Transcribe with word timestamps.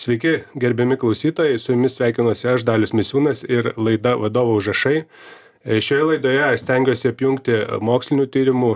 Sveiki, 0.00 0.38
gerbiami 0.56 0.96
klausytojai, 0.96 1.58
su 1.58 1.74
jumis 1.74 1.98
sveikinuosi 1.98 2.46
aš, 2.48 2.62
Dalius 2.64 2.94
Misiūnas 2.96 3.42
ir 3.44 3.66
laida 3.76 4.14
Vadovo 4.16 4.54
užrašai. 4.56 5.02
E, 5.04 5.80
šioje 5.84 6.06
laidoje 6.08 6.40
aš 6.46 6.62
stengiuosi 6.62 7.10
apjungti 7.10 7.58
mokslinių 7.84 8.24
tyrimų 8.32 8.70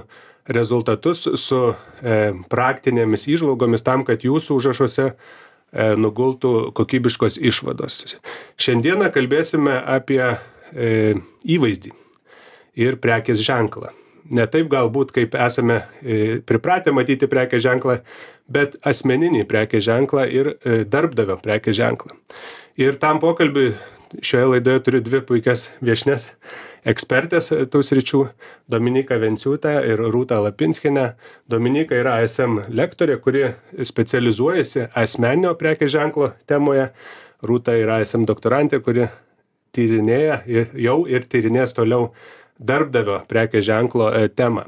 rezultatus 0.53 1.25
su 1.41 1.63
e, 1.71 2.19
praktinėmis 2.53 3.25
išvalgomis 3.39 3.87
tam, 3.89 4.05
kad 4.05 4.29
jūsų 4.29 4.61
užrašuose 4.61 5.09
e, 5.09 5.17
nugultų 5.97 6.55
kokybiškos 6.77 7.41
išvados. 7.41 8.19
Šiandieną 8.61 9.09
kalbėsime 9.17 9.81
apie 9.81 10.21
e, 10.29 11.17
įvaizdį 11.57 11.97
ir 12.85 13.01
prekės 13.01 13.41
ženklą 13.41 13.97
ne 14.31 14.47
taip 14.51 14.69
galbūt 14.73 15.13
kaip 15.15 15.35
esame 15.37 15.81
e, 16.01 16.41
pripratę 16.47 16.93
matyti 16.97 17.29
prekės 17.31 17.65
ženklą, 17.65 17.99
bet 18.51 18.77
asmeninį 18.85 19.45
prekės 19.49 19.87
ženklą 19.87 20.27
ir 20.29 20.55
e, 20.55 20.83
darbdavio 20.85 21.39
prekės 21.43 21.79
ženklą. 21.81 22.17
Ir 22.81 22.99
tam 23.01 23.21
pokalbiui 23.23 23.75
šioje 24.23 24.47
laidoje 24.53 24.83
turiu 24.87 25.01
dvi 25.05 25.21
puikias 25.27 25.69
viešnes 25.83 26.29
ekspertės 26.87 27.51
tų 27.73 27.83
sričių- 27.83 28.21
Dominika 28.73 29.19
Venciūtė 29.19 29.75
ir 29.89 30.03
Rūta 30.15 30.41
Lapinskinė. 30.45 31.15
Dominika 31.49 31.97
yra 31.97 32.21
ASM 32.23 32.61
lektorė, 32.69 33.19
kuri 33.21 33.55
specializuojasi 33.83 34.89
asmeninio 34.95 35.55
prekės 35.55 35.91
ženklo 35.97 36.33
temoje. 36.47 36.91
Rūta 37.43 37.75
yra 37.77 38.01
ASM 38.01 38.25
doktorantė, 38.25 38.81
kuri 38.81 39.09
tyrinėja 39.75 40.43
ir 40.47 40.71
jau 40.75 41.05
ir 41.07 41.27
tyrinės 41.29 41.75
toliau 41.75 42.13
darbdavio 42.59 43.21
prekės 43.31 43.67
ženklo 43.67 44.11
e, 44.13 44.29
temą. 44.29 44.67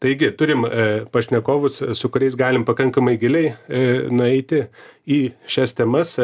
Taigi, 0.00 0.30
turim 0.36 0.64
e, 0.64 0.86
pašnekovus, 1.12 1.82
su 1.98 2.10
kuriais 2.12 2.36
galim 2.38 2.64
pakankamai 2.68 3.18
giliai 3.20 3.52
e, 3.52 3.82
nueiti 4.10 4.64
į 5.06 5.20
šias 5.50 5.76
temas. 5.78 6.16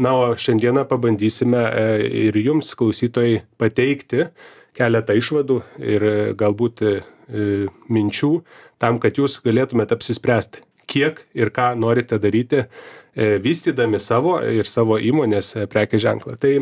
Na, 0.00 0.14
o 0.16 0.32
šiandieną 0.40 0.86
pabandysime 0.88 1.60
ir 2.08 2.36
jums, 2.40 2.70
klausytojai, 2.80 3.42
pateikti 3.60 4.24
keletą 4.72 5.12
išvadų 5.20 5.58
ir 5.84 6.06
galbūt 6.40 6.80
minčių 7.92 8.30
tam, 8.80 8.96
kad 9.02 9.20
jūs 9.20 9.36
galėtumėte 9.44 9.92
apsispręsti, 9.98 10.62
kiek 10.88 11.20
ir 11.36 11.52
ką 11.52 11.74
norite 11.76 12.16
daryti, 12.16 12.64
vystydami 13.44 14.00
savo 14.00 14.38
ir 14.40 14.64
savo 14.64 14.96
įmonės 14.96 15.52
prekės 15.68 16.06
ženklą. 16.06 16.40
Tai 16.40 16.54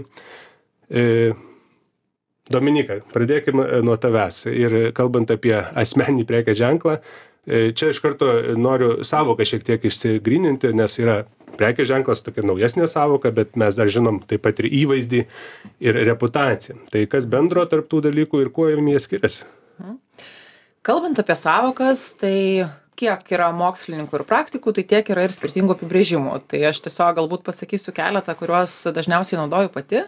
Dominika, 2.50 3.00
pradėkime 3.14 3.66
nuo 3.86 3.96
tavęs. 4.00 4.44
Ir 4.50 4.78
kalbant 4.96 5.30
apie 5.30 5.54
asmeninį 5.54 6.26
prekės 6.26 6.58
ženklą, 6.58 6.96
e, 7.46 7.70
čia 7.76 7.92
iš 7.92 8.00
karto 8.02 8.30
noriu 8.58 9.04
savoką 9.06 9.46
šiek 9.46 9.66
tiek 9.66 9.86
išsigryninti, 9.86 10.72
nes 10.74 10.98
yra 10.98 11.22
prekės 11.60 11.90
ženklas 11.90 12.24
tokia 12.26 12.44
naujesnė 12.46 12.88
savoka, 12.90 13.30
bet 13.34 13.56
mes 13.60 13.78
dar 13.78 13.90
žinom 13.92 14.22
taip 14.26 14.42
pat 14.46 14.62
ir 14.62 14.70
įvaizdį 14.82 15.24
ir 15.86 16.02
reputaciją. 16.10 16.78
Tai 16.90 17.06
kas 17.12 17.28
bendro 17.30 17.66
tarp 17.70 17.90
tų 17.90 18.04
dalykų 18.08 18.44
ir 18.44 18.52
kuo 18.54 18.70
jie 18.70 19.00
skiriasi? 19.02 19.46
Mhm. 19.80 19.98
Kalbant 20.80 21.18
apie 21.20 21.36
savokas, 21.36 22.14
tai 22.16 22.64
kiek 23.00 23.32
yra 23.32 23.48
mokslininkų 23.56 24.20
ir 24.20 24.26
praktikų, 24.28 24.76
tai 24.76 24.84
tiek 24.92 25.10
yra 25.14 25.24
ir 25.26 25.34
skirtingų 25.34 25.78
apibrėžimų. 25.78 26.36
Tai 26.52 26.60
aš 26.70 26.82
tiesiog 26.84 27.16
galbūt 27.18 27.46
pasakysiu 27.48 27.96
keletą, 27.96 28.36
kuriuos 28.38 28.82
dažniausiai 28.92 29.40
naudoju 29.40 29.72
pati 29.74 30.04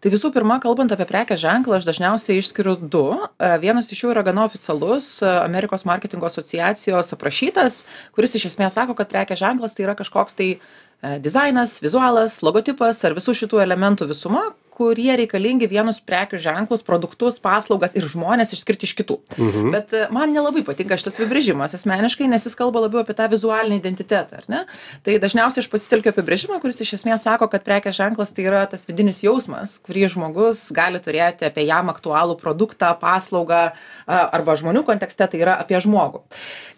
tai 0.00 0.12
visų 0.12 0.30
pirma 0.32 0.56
kalbant 0.62 0.92
apie 0.94 1.04
prekės 1.08 1.42
ženklą 1.42 1.76
aš 1.78 1.86
dažniausiai 1.88 2.40
išskiriu 2.40 2.76
du 2.80 3.04
e, 3.12 3.50
vienas 3.60 3.90
iš 3.92 4.04
jų 4.04 4.14
yra 4.14 4.24
gana 4.24 4.46
oficialus 4.48 5.18
e, 5.20 5.28
amerikos 5.28 5.84
marketingo 5.88 6.28
asociacijos 6.28 7.12
aprašytas 7.16 7.82
kuris 8.16 8.36
iš 8.38 8.48
esmės 8.52 8.78
sako 8.78 8.96
kad 8.96 9.12
prekės 9.12 9.42
ženklas 9.42 9.76
tai 9.76 9.84
yra 9.84 9.96
kažkoks 9.98 10.38
tai 10.38 10.48
e, 10.56 10.58
dizainas 11.20 11.78
vizualas 11.84 12.40
logotipas 12.46 13.04
ar 13.04 13.16
visų 13.18 13.36
šitų 13.42 13.60
elementų 13.66 14.08
visuma 14.14 14.48
kurie 14.70 15.10
reikalingi 15.18 15.68
vienus 15.70 16.00
prekių 16.04 16.40
ženklus 16.42 16.84
produktus 16.86 17.40
paslaugas 17.42 17.96
ir 17.98 18.06
žmones 18.10 18.54
išskirti 18.56 18.88
iš 18.88 18.94
kitų. 19.00 19.18
Mhm. 19.36 19.70
bet 19.74 19.94
e, 19.96 20.06
man 20.14 20.32
nelabai 20.34 20.62
patinka 20.66 20.98
šitas 21.00 21.18
apibrėžimas 21.18 21.74
asmeniškai 21.76 22.28
nes 22.30 22.46
jis 22.46 22.56
kalba 22.58 22.84
labiau 22.86 23.02
apie 23.04 23.16
tą 23.18 23.28
vizualinį 23.32 23.80
identitetą 23.80 24.40
ar 24.42 24.48
ne? 24.48 24.64
Tai 25.06 25.18
dažniausiai 25.22 25.64
aš 25.64 25.70
pasitelkiu 25.72 26.14
apibrėžimą 26.14 26.60
kuris 26.62 26.80
iš 26.84 26.94
esmės 27.00 27.26
sako 27.26 27.50
kad 27.52 27.64
prekės 27.66 27.98
ženklas 27.98 28.34
tai 28.36 28.46
yra 28.48 28.64
tas 28.70 28.86
vidinis 28.88 29.22
jausmas 29.24 29.78
kurį 29.84 30.08
žmogus 30.14 30.68
gali 30.74 31.00
turėti 31.02 31.48
apie 31.48 31.66
jam 31.68 31.92
aktualų 31.92 32.38
produktą 32.40 32.92
paslaugą 33.00 33.70
arba 34.06 34.56
žmonių 34.58 34.84
kontekste 34.86 35.26
tai 35.30 35.40
yra 35.42 35.56
apie 35.60 35.78
žmogų. 35.82 36.22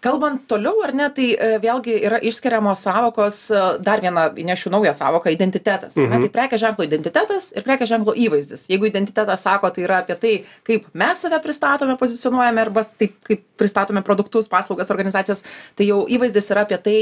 Kalbant 0.03 0.43
toliau 0.51 0.81
ar 0.83 0.93
ne 0.95 1.07
tai 1.15 1.29
e, 1.33 1.49
vėlgi 1.63 1.95
yra 2.03 2.19
išskiriamos 2.23 2.81
sąvokos 2.83 3.39
e, 3.51 3.61
dar 3.83 4.01
vieną 4.03 4.25
įnešiu 4.43 4.71
naują 4.73 4.93
sąvoką 4.97 5.31
identitetas. 5.33 5.95
Ar 5.97 6.09
ne? 6.09 6.17
Mhm. 6.17 6.25
tai 6.25 6.33
prekės 6.37 6.63
ženklo 6.63 6.87
identitetas 6.87 7.51
ir 7.55 7.65
prekės 7.65 7.82
ženklo 7.89 8.15
įvaizdis. 8.17 8.67
Jeigu 8.71 8.87
identitetas 8.89 9.45
sako 9.45 9.71
tai 9.73 9.85
yra 9.85 10.01
apie 10.03 10.17
tai 10.19 10.33
kaip 10.67 10.87
mes 10.97 11.23
save 11.23 11.39
pristatome 11.43 11.97
pozicionuojame 11.99 12.63
arba 12.63 12.85
taip 12.99 13.15
kaip 13.27 13.43
pristatome 13.59 14.03
produktus 14.05 14.49
paslaugas 14.51 14.91
organizacijas 14.93 15.43
tai 15.77 15.87
jau 15.89 16.03
įvaizdis 16.09 16.49
yra 16.53 16.65
apie 16.67 16.79
tai 16.83 16.97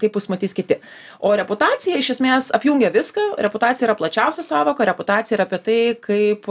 kaip 0.00 0.18
mus 0.18 0.28
matys 0.32 0.56
kiti. 0.56 0.80
O 1.20 1.34
reputacija 1.36 1.98
iš 2.00 2.14
esmės 2.16 2.50
apjungia 2.54 2.92
viską. 2.94 3.34
Reputacija 3.44 3.88
yra 3.88 3.98
plačiausia 3.98 4.44
sąvoka. 4.46 4.86
Reputacija 4.86 5.38
yra 5.38 5.48
apie 5.48 5.60
tai 5.64 5.80
kaip 6.04 6.48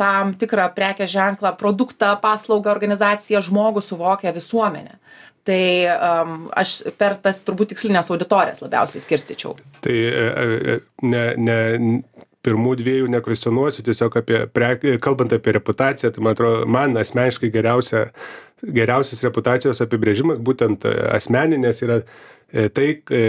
tam 0.00 0.34
tikrą 0.40 0.70
prekės 0.76 1.10
ženklą 1.12 1.54
produktą 1.60 2.14
paslaugą 2.22 2.72
organizaciją 2.72 3.42
žmogų 3.46 3.82
suvokia 3.84 4.34
visuomenė. 4.36 4.98
Tai 5.44 5.62
um, 5.88 6.34
aš 6.52 6.74
per 7.00 7.16
tas 7.24 7.40
turbūt 7.46 7.72
tikslines 7.72 8.10
auditorijas 8.12 8.60
labiausiai 8.60 9.00
skirstyčiau. 9.00 9.54
Tai 9.80 9.94
e, 9.96 10.26
e, 10.74 10.74
ne, 11.08 11.22
ne, 11.40 11.56
pirmų 12.46 12.74
dviejų 12.80 13.08
nekvestionuosiu, 13.12 13.84
tiesiog 13.84 14.16
apie, 14.20 14.44
pre, 14.52 14.72
kalbant 15.02 15.32
apie 15.36 15.54
reputaciją, 15.58 16.12
tai 16.14 16.24
man 16.24 16.36
atrodo, 16.36 16.64
man 16.70 16.96
asmeniškai 17.00 17.50
geriausia, 17.52 18.06
geriausias 18.64 19.22
reputacijos 19.26 19.82
apibrėžimas, 19.84 20.40
būtent 20.40 20.86
e, 20.88 20.94
asmeninės, 21.16 21.82
yra 21.84 22.00
e, 22.00 22.68
tai 22.72 22.88
e, 22.96 23.22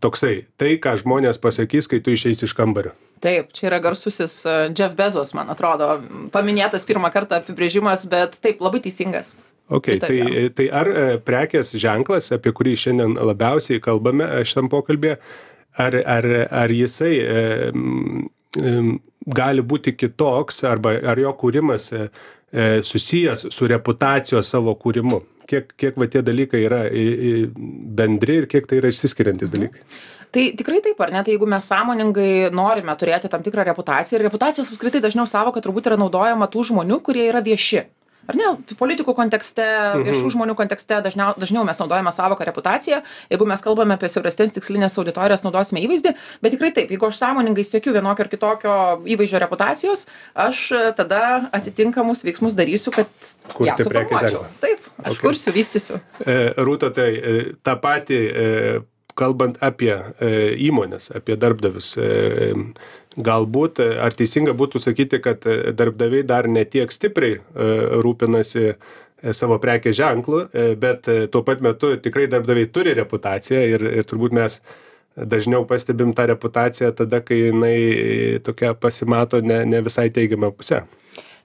toksai, 0.00 0.34
tai, 0.60 0.76
ką 0.84 0.98
žmonės 1.02 1.40
pasakys, 1.42 1.88
kai 1.88 2.02
tu 2.04 2.12
išeisi 2.16 2.48
iš 2.48 2.56
kambario. 2.58 2.94
Taip, 3.24 3.50
čia 3.56 3.70
yra 3.72 3.80
garsusis 3.82 4.40
Jeff 4.46 4.94
Bezos, 4.98 5.34
man 5.34 5.48
atrodo, 5.50 5.96
paminėtas 6.34 6.86
pirmą 6.86 7.10
kartą 7.14 7.40
apibrėžimas, 7.40 8.06
bet 8.10 8.38
taip, 8.44 8.62
labai 8.62 8.84
teisingas. 8.84 9.34
Ok, 9.68 9.90
tai, 10.00 10.48
tai 10.56 10.70
ar 10.72 10.88
prekės 11.26 11.74
ženklas, 11.76 12.30
apie 12.32 12.54
kurį 12.56 12.72
šiandien 12.80 13.18
labiausiai 13.20 13.82
kalbame 13.84 14.28
šitam 14.48 14.70
pokalbėje, 14.72 15.18
ar, 15.76 15.98
ar, 16.08 16.28
ar 16.62 16.72
jisai 16.72 17.10
gali 19.38 19.62
būti 19.62 19.96
kitoks 19.96 20.62
arba 20.64 20.94
ar 21.12 21.20
jo 21.20 21.32
kūrimas 21.40 21.90
e, 21.92 22.04
e, 22.52 22.68
susijęs 22.82 23.48
su 23.54 23.68
reputacijos 23.68 24.48
savo 24.48 24.74
kūrimu 24.74 25.20
kiek 25.48 25.72
kiek 25.80 25.98
va 26.00 26.08
tie 26.12 26.22
dalykai 26.24 26.62
yra 26.64 26.84
bendri 27.98 28.42
ir 28.42 28.46
kiek 28.48 28.68
tai 28.68 28.80
yra 28.82 28.92
išsiskiriantys 28.92 29.52
mhm. 29.52 29.58
dalykai 29.58 30.16
Tai 30.28 30.42
tikrai 30.52 30.82
taip, 30.84 30.98
ar 31.00 31.08
ne? 31.08 31.22
Tai 31.24 31.32
jeigu 31.32 31.46
mes 31.48 31.68
sąmoningai 31.70 32.50
norime 32.52 32.92
turėti 33.00 33.30
tam 33.32 33.40
tikrą 33.40 33.64
reputaciją 33.64 34.18
ir 34.18 34.26
reputacijos 34.26 34.68
apskritai 34.68 35.00
dažniau 35.00 35.24
savo, 35.24 35.54
kad 35.54 35.64
turbūt 35.64 35.88
yra 35.88 35.96
naudojama 35.96 36.50
tų 36.52 36.66
žmonių, 36.68 36.98
kurie 37.06 37.24
yra 37.30 37.40
vieši 37.40 37.86
ar 38.28 38.38
ne? 38.38 38.50
Politikų 38.78 39.14
kontekste 39.16 39.66
viešų 40.02 40.26
mhm. 40.26 40.34
žmonių 40.36 40.56
kontekste 40.58 41.00
dažniau 41.04 41.32
dažniau 41.38 41.64
mes 41.68 41.80
naudojame 41.80 42.12
sąvoką 42.14 42.46
reputacija 42.48 43.02
jeigu 43.30 43.48
mes 43.48 43.64
kalbame 43.64 43.96
apie 43.96 44.10
siauresnes 44.12 44.54
tikslines 44.56 44.96
auditorijas 45.00 45.44
naudosime 45.46 45.82
įvaizdį. 45.84 46.14
Bet 46.44 46.54
tikrai 46.56 46.72
taip 46.76 46.92
jeigu 46.92 47.08
aš 47.08 47.20
sąmoningai 47.20 47.64
siekiu 47.66 47.94
vienokio 47.96 48.26
ar 48.26 48.32
kitokio 48.32 48.76
įvaizdžio 49.16 49.42
reputacijos 49.44 50.06
aš 50.48 50.64
tada 50.98 51.22
atitinkamus 51.56 52.24
veiksmus 52.26 52.58
darysiu 52.58 52.94
kad 52.94 53.10
ją 53.64 53.78
suformuočiau. 53.80 54.44
taip 54.62 54.86
aš 55.04 55.22
kursiu 55.22 55.54
vystysiu. 55.56 56.00
E, 56.24 56.38
rūta 56.58 56.92
tai 56.94 57.10
e, 57.16 57.36
tą 57.64 57.76
patį 57.82 58.20
e, 58.28 58.46
kalbant 59.18 59.58
apie 59.64 59.92
e, 59.94 60.30
įmones 60.68 61.10
apie 61.16 61.36
darbdavius 61.40 61.96
e, 61.98 62.08
galbūt 63.18 63.80
ar 63.82 64.14
teisinga 64.16 64.54
būtų 64.58 64.80
sakyti 64.82 65.20
kad 65.22 65.44
darbdaviai 65.78 66.26
dar 66.26 66.48
ne 66.50 66.64
tiek 66.64 66.92
stipriai 66.92 67.38
e, 67.38 67.70
rūpinasi 68.04 68.64
e, 68.68 68.74
savo 69.34 69.58
prekės 69.62 69.96
ženklu 69.98 70.44
e, 70.46 70.68
bet 70.80 71.08
tuo 71.32 71.42
pat 71.46 71.64
metu 71.64 71.94
tikrai 72.02 72.28
darbdaviai 72.30 72.70
turi 72.72 72.94
reputaciją 72.98 73.64
ir 73.74 73.86
ir 74.00 74.06
turbūt 74.08 74.36
mes 74.38 74.60
dažniau 75.18 75.66
pastebim 75.66 76.14
tą 76.14 76.28
reputaciją 76.30 76.92
tada 76.94 77.20
kai 77.26 77.40
jinai 77.48 77.78
tokia 78.46 78.74
pasimato 78.74 79.42
ne 79.42 79.64
ne 79.66 79.82
visai 79.82 80.08
teigiama 80.14 80.52
puse 80.54 80.84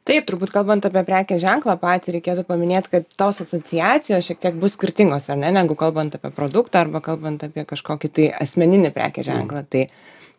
taip 0.07 0.25
turbūt 0.27 0.51
kalbant 0.53 0.85
apie 0.87 1.03
prekės 1.07 1.41
ženklą 1.43 1.75
patį 1.81 2.17
reikėtų 2.17 2.45
paminėt 2.47 2.89
kad 2.91 3.07
tos 3.19 3.41
asociacijos 3.43 4.27
šiek 4.27 4.41
tiek 4.43 4.57
bus 4.59 4.75
skirtingos 4.77 5.29
ar 5.31 5.39
ne 5.39 5.51
negu 5.55 5.77
kalbant 5.79 6.15
apie 6.17 6.31
produktą 6.35 6.83
arba 6.83 7.03
kalbant 7.03 7.45
apie 7.47 7.65
kažkokį 7.69 8.11
tai 8.17 8.27
asmeninį 8.43 8.91
prekės 8.95 9.29
ženklą. 9.29 9.63
Tai 9.69 9.87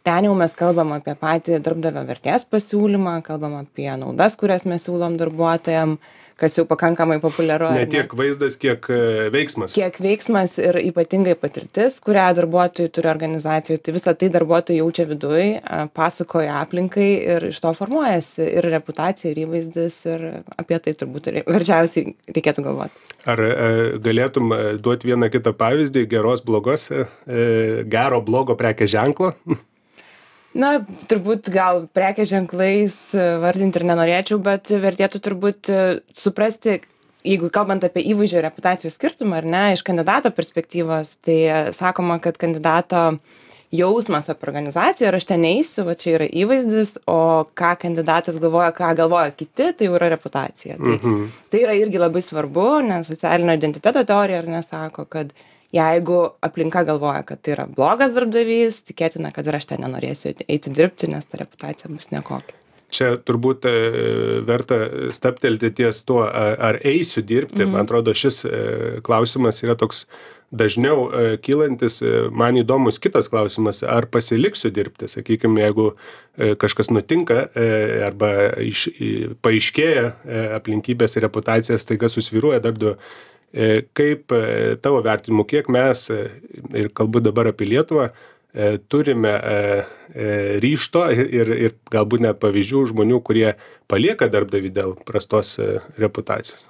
ten 0.05 0.29
jau 0.29 0.35
mes 0.37 0.53
kalbam 0.59 0.93
apie 0.99 1.15
patį 1.19 1.63
darbdavio 1.65 2.05
vertės 2.09 2.45
pasiūlymą 2.51 3.17
kalbam 3.25 3.57
apie 3.63 3.89
naudas 4.01 4.37
kurias 4.41 4.67
mes 4.69 4.85
siūlom 4.85 5.17
darbuotojam 5.21 5.97
kas 6.41 6.59
jau 6.59 6.65
pakankamai 6.69 7.21
populiaru 7.23 7.71
ne 7.77 7.87
tiek 7.91 8.13
vaizdas 8.19 8.59
kiek 8.61 8.85
e, 8.91 9.01
veiksmas. 9.33 9.77
Kiek 9.79 9.97
veiksmas 10.03 10.59
ir 10.61 10.77
ypatingai 10.83 11.37
patirtis 11.41 12.01
kurią 12.05 12.27
darbuotojai 12.41 12.93
turi 12.93 13.11
organizacijoj. 13.13 13.81
Tai 13.81 13.95
visa 13.97 14.17
tai 14.19 14.31
darbuotojai 14.35 14.81
jaučia 14.81 15.07
viduj 15.09 15.45
pasakoja 15.97 16.59
aplinkai 16.61 17.11
ir 17.37 17.49
iš 17.53 17.61
to 17.65 17.73
formuojasi 17.79 18.49
ir 18.61 18.69
reputacija 18.75 19.31
ir 19.33 19.45
įvaizdis 19.47 20.01
ir 20.11 20.25
apie 20.59 20.81
tai 20.85 20.97
turbūt 21.01 21.31
verčiausiai 21.49 22.17
reikėtų 22.35 22.67
galvot. 22.67 23.05
Ar 23.31 23.45
e, 23.47 23.53
galėtum 24.05 24.53
e, 24.53 24.65
duot 24.85 25.07
vieną 25.07 25.31
kitą 25.33 25.55
pavyzdį 25.57 26.09
geros 26.11 26.43
blogos 26.45 26.91
gero 27.95 28.21
blogo 28.27 28.59
prekės 28.59 28.93
ženklo 28.93 29.33
na 30.55 30.73
turbūt 31.11 31.51
gal 31.55 31.85
prekės 31.95 32.31
ženklais 32.33 32.97
e, 33.15 33.29
vardint 33.43 33.77
ir 33.77 33.87
nenorėčiau 33.91 34.39
bet 34.43 34.71
vertėtų 34.71 35.21
turbūt 35.27 35.71
e, 35.71 35.79
suprasti 36.15 36.81
jeigu 37.25 37.49
kalbant 37.53 37.85
apie 37.87 38.05
įvaizdžio 38.13 38.39
ir 38.41 38.47
reputacijos 38.49 38.99
skirtumą 38.99 39.41
ar 39.41 39.49
ne 39.49 39.65
iš 39.75 39.83
kandidato 39.87 40.31
perspektyvos 40.35 41.17
tai 41.25 41.39
e, 41.49 41.57
sakoma 41.77 42.21
kad 42.23 42.39
kandidato 42.41 43.17
jausmas 43.75 44.29
apie 44.31 44.47
organizaciją 44.47 45.09
ir 45.11 45.17
aš 45.19 45.25
ten 45.33 45.47
eisiu 45.49 45.83
va 45.89 45.97
čia 45.99 46.13
yra 46.21 46.29
įvaizdis 46.31 46.93
o 47.11 47.17
ką 47.59 47.73
kandidatas 47.83 48.39
galvoja 48.43 48.71
ką 48.77 48.93
galvoja 49.01 49.33
kiti 49.35 49.73
tai 49.75 49.89
jau 49.89 49.97
yra 49.99 50.13
reputacija 50.13 50.77
tai 50.79 51.01
Mhm. 51.01 51.25
tai 51.51 51.65
yra 51.65 51.75
irgi 51.81 51.99
labai 51.99 52.23
svarbu 52.23 52.69
nes 52.87 53.11
socialinio 53.11 53.57
identiteto 53.59 54.05
teorija 54.05 54.39
ar 54.45 54.49
ne 54.49 54.63
sako 54.63 55.05
kad 55.05 55.33
jeigu 55.75 56.19
aplinka 56.45 56.85
galvoja 56.87 57.23
kad 57.27 57.43
tai 57.43 57.57
yra 57.57 57.69
blogas 57.71 58.15
darbdavys 58.17 58.83
tikėtina 58.89 59.33
kad 59.35 59.49
ir 59.51 59.59
aš 59.59 59.73
ten 59.73 59.83
nenorėsiu 59.85 60.35
eiti 60.47 60.75
dirbti 60.75 61.11
nes 61.11 61.27
ta 61.27 61.41
reputacija 61.43 61.91
bus 61.93 62.13
nekokia. 62.15 62.61
Čia 62.95 63.17
turbūt 63.27 63.67
e, 63.67 63.75
verta 64.47 64.79
stabtelti 65.15 65.73
ties 65.75 66.05
tuo 66.07 66.23
ar 66.29 66.79
eisiu 66.87 67.25
dirbti. 67.27 67.67
Man 67.67 67.89
atrodo 67.89 68.15
šis 68.15 68.45
e, 68.47 68.61
klausimas 69.07 69.59
yra 69.65 69.75
toks 69.79 70.05
dažniau 70.55 71.09
e, 71.09 71.25
kylantis. 71.43 71.99
Man 72.31 72.61
įdomus 72.61 73.01
kitas 73.03 73.27
klausimas 73.33 73.83
ar 73.83 74.07
pasiliksiu 74.13 74.71
dirbti? 74.75 75.11
Sakykim 75.11 75.59
jeigu 75.59 75.95
kažkas 76.61 76.93
nutinka 76.95 77.49
arba 78.07 78.31
iš 78.63 78.89
paaiškėja 79.43 80.07
aplinkybės 80.61 81.19
ir 81.19 81.27
reputacija 81.27 81.79
staiga 81.83 82.11
susvyruoja 82.11 82.63
darbdavio 82.63 82.99
kaip 83.95 84.33
e, 84.35 84.77
tavo 84.83 85.01
vertinimu 85.05 85.45
kiek 85.47 85.69
mes 85.71 86.09
e, 86.11 86.25
ir 86.75 86.91
kalbu 86.91 87.23
dabar 87.23 87.53
apie 87.53 87.69
lietuvą 87.71 88.09
e, 88.09 88.79
turime 88.91 89.31
e, 89.31 89.85
e, 90.15 90.29
ryšto 90.63 91.07
ir, 91.15 91.53
ir, 91.69 91.75
galbūt 91.95 92.25
net 92.27 92.41
pavyzdžių 92.43 92.85
žmonių, 92.91 93.21
kurie 93.27 93.53
palieka 93.91 94.31
darbdavį 94.33 94.73
dėl 94.75 94.97
prastos 95.07 95.55
e, 95.63 95.79
reputacijos. 96.03 96.67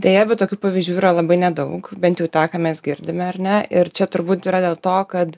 Deja, 0.00 0.24
bet 0.24 0.40
tokių 0.40 0.56
pavyzdžių 0.62 0.96
yra 0.96 1.12
labai 1.18 1.36
nedaug, 1.42 1.90
bent 2.00 2.22
jau 2.22 2.28
tą, 2.32 2.46
ką 2.48 2.60
mes 2.62 2.80
girdime, 2.80 3.26
ar 3.26 3.36
ne? 3.42 3.60
Ir 3.68 3.90
čia 3.92 4.08
turbūt 4.08 4.48
yra 4.48 4.62
dėl 4.64 4.78
to, 4.80 4.96
kad 5.10 5.36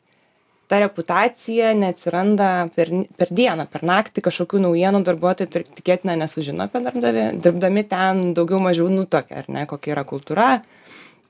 ta 0.72 0.78
reputacija 0.80 1.74
neatsiranda 1.76 2.46
per, 2.72 2.88
per 3.20 3.28
dieną, 3.28 3.66
per 3.68 3.82
naktį 3.84 4.22
kažkokių 4.24 4.62
naujienų 4.64 5.02
darbuotojai 5.04 5.66
tikėtina 5.76 6.14
nesužino 6.16 6.64
apie 6.64 6.80
darbdavį, 6.86 7.24
dirbdami 7.44 7.82
ten 7.90 8.22
daugiau 8.38 8.60
mažiau 8.64 8.88
nutokia, 8.88 9.42
ar 9.42 9.50
ne, 9.52 9.66
kokia 9.68 9.92
yra 9.92 10.06
kultūra, 10.08 10.46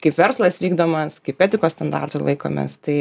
kaip 0.04 0.14
verslas 0.14 0.60
vykdomas, 0.62 1.18
kaip 1.26 1.42
etikos 1.42 1.74
standartų 1.74 2.22
laikomės. 2.22 2.76
Tai 2.86 3.00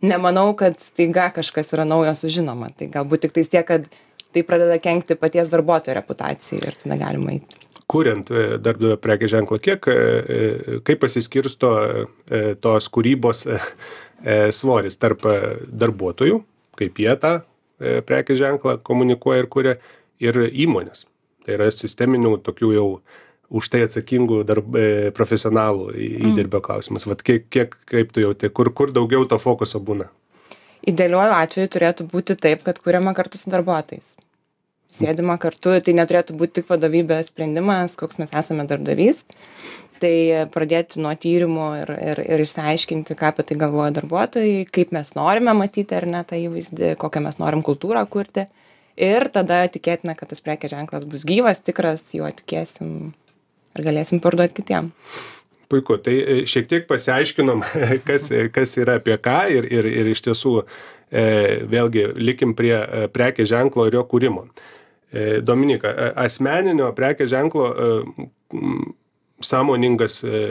nemanau, 0.00 0.46
kad 0.56 0.80
staiga 0.80 1.28
kažkas 1.36 1.74
yra 1.76 1.84
naujo 1.84 2.16
sužinoma. 2.22 2.70
Tai 2.78 2.88
galbūt 2.96 3.26
tik 3.26 3.36
tais 3.36 3.52
tiek, 3.52 3.68
kad 3.68 3.84
tai 4.32 4.46
pradeda 4.48 4.80
kenkti 4.80 5.18
paties 5.20 5.52
darbuotojo 5.52 5.98
reputacijai 6.00 6.62
ir 6.70 6.80
tada 6.80 6.96
galima 7.04 7.36
eiti. 7.36 7.60
Kuriant 7.92 8.32
e, 8.32 8.46
darbdavio 8.64 8.96
prekės 8.96 9.34
ženklą, 9.34 9.60
kiek, 9.60 9.92
e, 9.92 9.92
e, 9.92 10.80
kaip 10.88 11.04
pasiskirsto 11.04 11.74
tos 12.64 12.88
kūrybos 12.88 13.44
svoris 14.54 14.98
tarp 15.00 15.26
e, 15.26 15.36
darbuotojų, 15.66 16.38
kaip 16.78 17.00
jie 17.02 17.16
tą 17.22 17.32
e, 17.42 18.00
prekės 18.06 18.38
ženklą 18.40 18.78
komunikuoja 18.86 19.42
ir 19.44 19.48
kuria, 19.50 19.74
ir 20.22 20.38
įmonės. 20.50 21.04
Tai 21.42 21.56
yra 21.56 21.68
sisteminių 21.74 22.36
tokių 22.46 22.72
jau 22.76 22.86
už 23.52 23.68
tai 23.68 23.82
atsakingų 23.84 24.42
darb, 24.48 24.70
e, 24.78 25.10
profesionalų 25.12 25.90
į- 25.92 26.12
įdirbio 26.30 26.62
klausimas. 26.64 27.04
Vat 27.06 27.22
kiek, 27.26 27.48
kiek, 27.52 27.74
kaip 27.90 28.12
tu 28.14 28.22
jauti, 28.24 28.48
kur, 28.48 28.70
kur 28.72 28.92
daugiau 28.94 29.26
to 29.28 29.38
fokuso 29.42 29.80
būna? 29.82 30.08
Idealiuoju 30.88 31.34
atveju 31.36 31.68
turėtų 31.70 32.06
būti 32.10 32.34
taip, 32.40 32.64
kad 32.66 32.78
kuriama 32.82 33.12
kartu 33.14 33.38
su 33.38 33.50
darbuotojais. 33.52 34.06
Sėdima 34.92 35.38
kartu, 35.40 35.76
tai 35.80 35.92
neturėtų 35.96 36.34
būti 36.36 36.58
tik 36.60 36.66
vadovybės 36.68 37.30
sprendimas, 37.30 37.94
koks 37.96 38.18
mes 38.20 38.32
esame 38.36 38.66
darbdavys. 38.68 39.22
Tai 40.02 40.14
pradėti 40.50 40.98
nuo 41.02 41.12
tyrimų 41.14 41.66
ir, 41.82 41.90
ir, 42.10 42.20
ir 42.34 42.42
išsiaiškinti, 42.42 43.14
ką 43.18 43.28
apie 43.30 43.44
tai 43.46 43.56
galvoja 43.60 43.92
darbuotojai, 43.94 44.64
kaip 44.74 44.90
mes 44.96 45.12
norime 45.14 45.54
matyti 45.54 45.94
ar 45.94 46.08
ne 46.10 46.24
tą 46.26 46.40
įvaizdį, 46.42 46.96
kokią 46.98 47.22
mes 47.28 47.38
norim 47.38 47.62
kultūrą 47.66 48.02
kurti. 48.10 48.48
Ir 48.98 49.28
tada 49.32 49.62
tikėtina, 49.72 50.16
kad 50.18 50.32
tas 50.32 50.42
prekės 50.44 50.74
ženklas 50.74 51.06
bus 51.08 51.22
gyvas, 51.28 51.62
tikras, 51.64 52.02
juo 52.16 52.26
tikėsim 52.34 53.12
ir 53.76 53.86
galėsim 53.86 54.20
parduoti 54.24 54.58
kitiem. 54.58 54.90
Puiku, 55.72 55.96
tai 56.02 56.18
e, 56.18 56.34
šiek 56.50 56.68
tiek 56.68 56.88
pasiaiškinom, 56.90 57.62
kas, 58.08 58.28
kas 58.52 58.76
yra 58.82 58.98
apie 59.00 59.16
ką 59.22 59.38
ir, 59.54 59.68
ir, 59.72 59.88
ir 60.02 60.10
iš 60.12 60.26
tiesų 60.26 60.58
e, 60.60 61.24
vėlgi 61.72 62.08
likim 62.20 62.56
prie 62.58 62.74
e, 62.76 63.06
prekės 63.12 63.48
ženklo 63.54 63.86
ir 63.88 64.00
jo 64.00 64.04
kūrimo. 64.10 64.48
E, 65.12 65.40
Dominika, 65.44 65.92
e, 65.92 66.10
asmeninio 66.26 66.90
prekės 66.96 67.32
ženklo 67.32 67.70
e, 67.70 67.88
sąmoningas 69.46 70.20
e, 70.24 70.42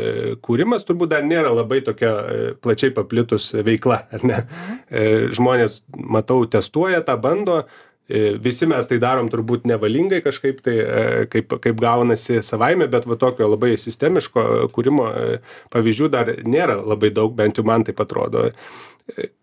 kūrimas 0.44 0.86
turbūt 0.88 1.14
dar 1.14 1.24
nėra 1.28 1.54
labai 1.56 1.82
tokia 1.86 2.12
e, 2.12 2.50
plačiai 2.62 2.94
paplitus 2.96 3.52
veikla, 3.54 4.04
ar 4.12 4.26
ne? 4.28 4.42
E, 4.90 5.06
Žmonės, 5.36 5.82
matau, 5.96 6.44
testuoja 6.50 7.02
tą, 7.06 7.18
bando, 7.22 7.62
visi 8.44 8.68
mes 8.68 8.88
tai 8.90 8.98
darom 9.00 9.30
turbūt 9.32 9.64
nevalingai 9.70 10.18
kažkaip 10.26 10.58
tai, 10.66 10.74
kaip, 11.32 11.54
kaip 11.64 11.78
gaunasi 11.80 12.42
savaime, 12.44 12.90
bet 12.92 13.06
va 13.08 13.16
tokio 13.16 13.48
labai 13.48 13.78
sistemiško 13.80 14.44
kūrimo 14.76 15.06
pavyzdžių 15.72 16.10
dar 16.12 16.34
nėra 16.44 16.76
labai 16.82 17.14
daug, 17.16 17.32
bent 17.38 17.62
jau 17.62 17.64
man 17.70 17.86
tai 17.88 17.96
atrodo. 17.96 18.50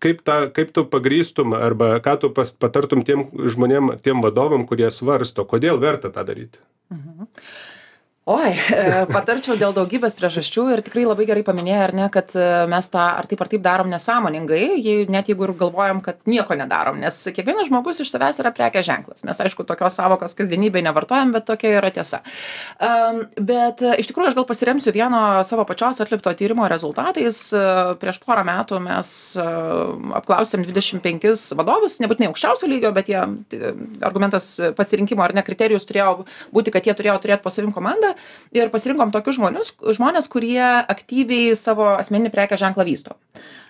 Kaip, 0.03 0.21
ta, 0.25 0.37
kaip 0.53 0.69
tu 0.75 0.85
pagrįstum 0.91 1.57
arba 1.57 1.95
ką 2.03 2.15
tu 2.21 2.29
pas, 2.35 2.51
patartum 2.53 3.01
tiem 3.07 3.25
žmonėm, 3.33 3.95
tiem 4.05 4.21
vadovam, 4.21 4.67
kurie 4.69 4.91
svarsto, 4.93 5.49
kodėl 5.49 5.81
verta 5.81 6.13
tą 6.13 6.27
daryti? 6.29 6.61
Oi 8.29 8.51
e, 8.77 9.05
patarčiau 9.09 9.57
dėl 9.59 9.73
daugybės 9.73 10.15
priežasčių 10.17 10.65
ir 10.75 10.83
tikrai 10.85 11.05
labai 11.07 11.25
gerai 11.29 11.43
paminėjai 11.45 11.81
ar 11.87 11.93
ne 11.97 12.07
kad 12.13 12.33
e, 12.37 12.45
mes 12.69 12.89
tą 12.93 13.01
ar 13.01 13.27
taip 13.29 13.41
ar 13.41 13.49
taip 13.49 13.63
darom 13.65 13.89
nesąmoningai 13.89 14.61
jei 14.77 15.07
net 15.09 15.31
jeigu 15.31 15.47
ir 15.47 15.53
galvojam 15.57 16.01
kad 16.05 16.19
nieko 16.29 16.57
nedarom 16.59 16.99
nes 17.01 17.17
kiekvienas 17.33 17.69
žmogus 17.71 18.03
iš 18.03 18.11
savęs 18.13 18.41
yra 18.43 18.51
prekės 18.55 18.85
ženklas. 18.85 19.25
Mes 19.25 19.41
aišku 19.45 19.65
tokios 19.67 19.97
sąvokos 19.97 20.37
kasdienybėj 20.37 20.85
nevartojam 20.85 21.33
bet 21.33 21.47
tokia 21.49 21.73
yra 21.79 21.89
tiesa. 21.95 22.21
Am, 22.85 23.23
bet 23.35 23.81
e, 23.81 23.95
iš 24.03 24.11
tikrųjų 24.11 24.31
aš 24.31 24.37
gal 24.37 24.47
pasiremsiu 24.49 24.93
vieno 24.93 25.23
savo 25.47 25.65
pačios 25.69 26.01
atlikto 26.03 26.33
tyrimo 26.37 26.69
rezultatais. 26.69 27.41
Prieš 27.99 28.21
porą 28.23 28.45
metų 28.45 28.79
mes 28.83 29.09
apklausėm 30.19 30.67
dvidešim 30.67 31.01
penkis 31.03 31.47
vadovus 31.57 31.97
nebūtinai 32.03 32.29
aukščiausio 32.29 32.69
lygio 32.69 32.93
bet 32.93 33.09
jie 33.09 33.19
argumentas 34.05 34.51
pasirinkimo 34.77 35.25
ar 35.25 35.33
ne 35.33 35.43
kriterijus 35.45 35.87
turėjo 35.89 36.27
būti 36.53 36.73
kad 36.73 36.85
jie 36.85 36.93
turėjo 36.93 37.17
turėt 37.23 37.43
po 37.43 37.53
savim 37.53 37.73
komandą 37.75 38.13
ir 38.55 38.71
pasirinkom 38.73 39.13
tokius 39.13 39.37
žmonius 39.39 39.73
žmones 39.95 40.29
kurie 40.31 40.63
aktyviai 40.63 41.55
savo 41.59 41.93
asmeninį 41.95 42.31
prekės 42.33 42.61
ženklą 42.63 42.85
vysto. 42.87 43.17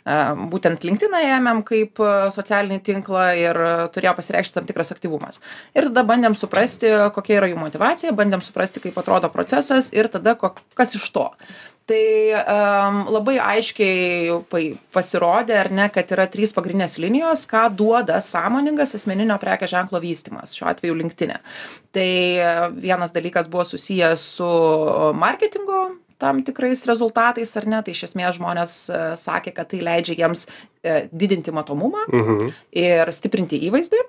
E, 0.06 0.18
būtent 0.52 0.86
linktiną 0.88 1.22
ėmėm 1.38 1.64
kaip 1.68 2.00
e, 2.04 2.12
socialinį 2.36 2.80
tinklą 2.88 3.26
ir 3.40 3.62
turėjo 3.96 4.16
pasireikšti 4.20 4.60
tam 4.60 4.70
tikras 4.70 4.94
aktyvumas. 4.96 5.42
Ir 5.76 5.90
tada 5.90 6.06
bandėm 6.08 6.38
suprasti 6.40 6.94
kokia 7.16 7.40
yra 7.42 7.52
jų 7.52 7.60
motyvacija 7.62 8.16
bandėm 8.16 8.46
suprasti 8.46 8.84
kaip 8.84 8.98
atrodo 9.02 9.32
procesas 9.34 9.92
ir 9.96 10.12
tada 10.12 10.38
kas 10.40 10.96
iš 10.96 11.10
to 11.16 11.30
tai 11.90 12.04
um, 12.40 13.00
labai 13.16 13.38
aiškiai 13.42 14.78
pasirodė, 14.96 15.56
ar 15.64 15.72
ne, 15.76 15.88
kad 15.94 16.12
yra 16.16 16.28
trys 16.32 16.54
pagrindinės 16.56 17.00
linijos, 17.02 17.48
ką 17.50 17.66
duoda 17.76 18.20
sąmoningas 18.24 18.94
asmeninio 19.00 19.40
prekės 19.42 19.74
ženklo 19.74 20.02
vystimas, 20.04 20.54
šiuo 20.58 20.70
atveju 20.72 21.00
linktinė. 21.02 21.40
Tai 21.96 22.10
vienas 22.78 23.16
dalykas 23.16 23.50
buvo 23.52 23.66
susijęs 23.66 24.30
su 24.38 24.52
marketingo 25.18 25.88
tam 26.20 26.42
tikrais 26.44 26.84
rezultatais, 26.90 27.54
ar 27.56 27.66
ne, 27.72 27.78
tai 27.80 27.94
iš 27.96 28.02
esmės 28.10 28.36
žmonės 28.36 28.74
e, 28.92 28.98
sakė, 29.16 29.54
kad 29.56 29.70
tai 29.72 29.80
leidžia 29.88 30.18
jiems 30.20 30.42
e, 30.84 31.06
didinti 31.16 31.54
matomumą 31.56 32.02
Mhm. 32.12 32.50
ir 32.76 33.12
stiprinti 33.16 33.56
įvaizdį. 33.70 34.02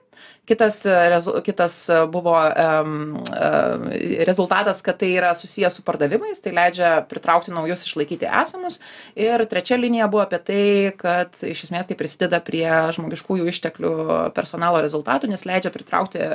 Kitas 0.50 0.82
rezu 0.84 1.32
kitas 1.46 1.74
buvo 2.10 2.34
em 2.50 3.16
e 3.40 4.24
rezultatas 4.26 4.82
kad 4.82 4.98
tai 4.98 5.12
yra 5.16 5.34
susiję 5.34 5.70
su 5.70 5.82
pardavimais 5.82 6.40
tai 6.42 6.52
leidžia 6.52 6.90
pritraukti 7.08 7.52
naujus 7.54 7.86
išlaikyti 7.86 8.26
esamus. 8.42 8.80
Ir 9.14 9.46
trečia 9.46 9.76
linija 9.76 10.08
buvo 10.10 10.22
apie 10.22 10.38
tai 10.38 10.64
kad 10.98 11.38
iš 11.46 11.64
esmės 11.68 11.86
tai 11.86 11.96
prisideda 11.96 12.40
prie 12.40 12.66
žmogiškųjų 12.96 13.46
išteklių 13.52 13.92
personalo 14.34 14.82
rezultatų 14.82 15.30
nes 15.30 15.46
leidžia 15.46 15.70
pritraukti 15.74 16.18
e 16.18 16.30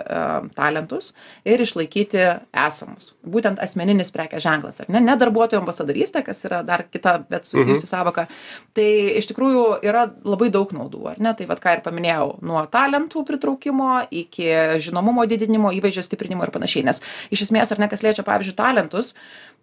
talentus 0.55 1.13
ir 1.43 1.61
išlaikyti 1.61 2.23
esamus. 2.65 3.13
Būtent 3.25 3.59
asmeninis 3.59 4.13
prekės 4.15 4.45
ženklas 4.45 4.79
ar 4.81 4.89
ne? 4.89 5.03
Ne 5.03 5.17
darbuotojų 5.19 5.61
ambasadorystė 5.61 6.23
kas 6.25 6.43
yra 6.47 6.63
dar 6.63 6.85
kita 6.91 7.17
bet 7.29 7.49
susijusi 7.49 7.87
sąvoka. 7.89 8.27
Tai 8.75 8.89
iš 9.19 9.27
tikrųjų 9.31 9.65
yra 9.83 10.07
labai 10.23 10.49
daug 10.53 10.71
naudų 10.75 11.03
ar 11.11 11.19
ne? 11.19 11.35
Tai 11.35 11.49
vat 11.51 11.63
ką 11.63 11.77
ir 11.77 11.85
paminėjau 11.85 12.29
nuo 12.45 12.63
talentų 12.71 13.25
pritraukimo 13.27 13.74
iki 14.11 14.47
žinomumo 14.83 15.25
didinimo 15.29 15.71
įvaizdžio 15.75 16.05
stiprinimo 16.05 16.45
ir 16.45 16.53
panašiai. 16.53 16.85
Nes 16.87 17.01
iš 17.33 17.47
esmės 17.47 17.73
ar 17.73 17.81
ne 17.81 17.89
kas 17.91 18.03
liečia 18.05 18.25
pavyzdžiui 18.27 18.55
talentus 18.57 19.13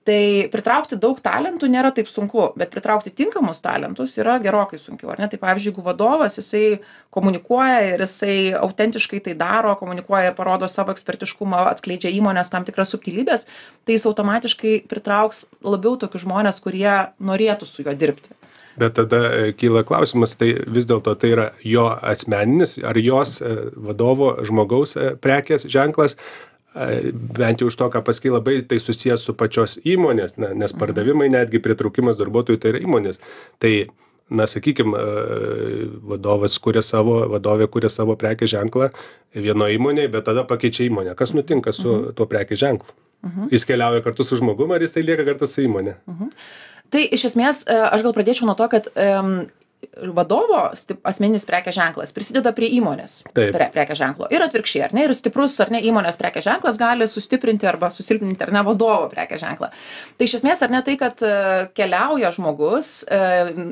tai 0.07 0.49
pritraukti 0.51 0.99
daug 0.99 1.21
talentų 1.23 1.69
nėra 1.71 1.93
taip 1.95 2.09
sunku 2.11 2.49
bet 2.59 2.73
pritraukti 2.75 3.13
tinkamus 3.15 3.63
talentus 3.63 4.17
yra 4.19 4.39
gerokai 4.43 4.81
sunkiau 4.83 5.13
ar 5.15 5.23
ne? 5.23 5.29
Tai 5.31 5.39
pavyzdžiui 5.43 5.71
jeigu 5.71 5.85
vadovas 5.87 6.39
jisai 6.41 6.81
komunikuoja 7.15 7.95
ir 7.95 8.03
jisai 8.03 8.37
autentiškai 8.59 9.23
tai 9.29 9.37
daro 9.39 9.77
komunikuoja 9.79 10.33
ir 10.33 10.39
parodo 10.39 10.69
savo 10.69 10.95
ekspertiškumą 10.95 11.65
atskleidžia 11.71 12.11
įmonės 12.19 12.51
tam 12.51 12.67
tikras 12.67 12.95
subtilybes 12.95 13.47
tai 13.87 13.99
jis 13.99 14.09
automatiškai 14.11 14.77
pritrauks 14.91 15.47
labiau 15.63 15.95
tokius 16.01 16.27
žmones 16.27 16.59
kurie 16.65 16.91
norėtų 17.23 17.71
su 17.71 17.87
juo 17.87 17.95
dirbti 17.95 18.35
bet 18.77 18.95
tada 18.95 19.21
e, 19.33 19.53
kyla 19.53 19.85
klausimas 19.89 20.37
tai 20.39 20.53
vis 20.67 20.87
dėlto 20.89 21.15
tai 21.21 21.33
yra 21.35 21.49
jo 21.67 21.87
asmeninis 21.91 22.79
ar 22.85 22.99
jos 23.01 23.41
e, 23.41 23.53
vadovo 23.89 24.35
žmogaus 24.47 24.97
e, 24.97 25.13
prekės 25.21 25.69
ženklas 25.69 26.17
bent 27.37 27.61
jau 27.61 27.67
iš 27.69 27.75
to 27.77 27.85
ką 27.93 28.01
pasakei 28.01 28.31
labai 28.33 28.55
tai 28.65 28.79
susiję 28.81 29.19
su 29.21 29.35
pačios 29.37 29.77
įmonės 29.85 30.39
na 30.41 30.55
nes 30.57 30.73
pardavimai 30.73 31.29
netgi 31.29 31.61
pritraukimas 31.61 32.17
darbuotojų 32.17 32.63
tai 32.63 32.71
yra 32.73 32.81
įmonės. 32.81 33.21
Tai 33.61 33.73
na 34.33 34.47
sakykim 34.49 34.97
vadovas 36.09 36.57
kuria 36.65 36.81
savo 36.81 37.19
vadovė 37.29 37.69
kuria 37.69 37.93
savo 37.93 38.17
prekės 38.17 38.55
ženklą 38.55 38.89
vienoj 39.37 39.77
įmonėj 39.77 40.09
bet 40.15 40.25
tada 40.31 40.47
pakeičia 40.49 40.87
įmonę. 40.89 41.13
Kas 41.19 41.37
nutinka 41.37 41.77
su 41.77 42.15
tuo 42.17 42.25
prekės 42.31 42.65
ženklu? 42.65 42.97
Jis 43.53 43.69
keliauja 43.69 44.01
kartu 44.03 44.25
su 44.25 44.41
žmogum 44.41 44.73
ar 44.73 44.81
jisai 44.81 45.05
lieka 45.05 45.29
kartu 45.29 45.47
su 45.47 45.67
įmone 45.69 45.99
tai 46.93 47.07
iš 47.17 47.31
esmės 47.33 47.65
e, 47.67 47.77
aš 47.97 48.05
gal 48.07 48.15
pradėčiau 48.17 48.49
nuo 48.49 48.57
to 48.59 48.69
kad 48.73 48.89
vadovo 50.15 50.71
sti 50.79 50.97
asmeninis 51.07 51.45
prekės 51.47 51.77
ženklas 51.77 52.15
prisideda 52.15 52.53
prie 52.57 52.69
įmonės 52.79 53.19
pre 53.35 53.67
prekės 53.75 53.99
ženklo. 53.99 54.29
Ir 54.33 54.45
atvirkščiai 54.45 54.85
ar 54.87 54.95
ne 54.97 55.07
ir 55.07 55.15
stiprus 55.17 55.59
ar 55.63 55.73
ne 55.75 55.83
įmonės 55.85 56.17
prekės 56.21 56.47
ženklas 56.47 56.79
gali 56.81 57.09
sustiprinti 57.11 57.69
arba 57.69 57.91
susilpninti 57.93 58.47
ar 58.47 58.53
ne 58.55 58.63
vadovo 58.67 59.09
prekės 59.13 59.43
ženklą. 59.43 59.73
Tai 60.17 60.29
iš 60.29 60.37
esmės 60.39 60.63
ar 60.65 60.73
ne 60.73 60.83
tai 60.87 60.95
kad 61.01 61.23
e, 61.27 61.33
keliauja 61.77 62.31
žmogus 62.37 62.93
e, 63.05 63.21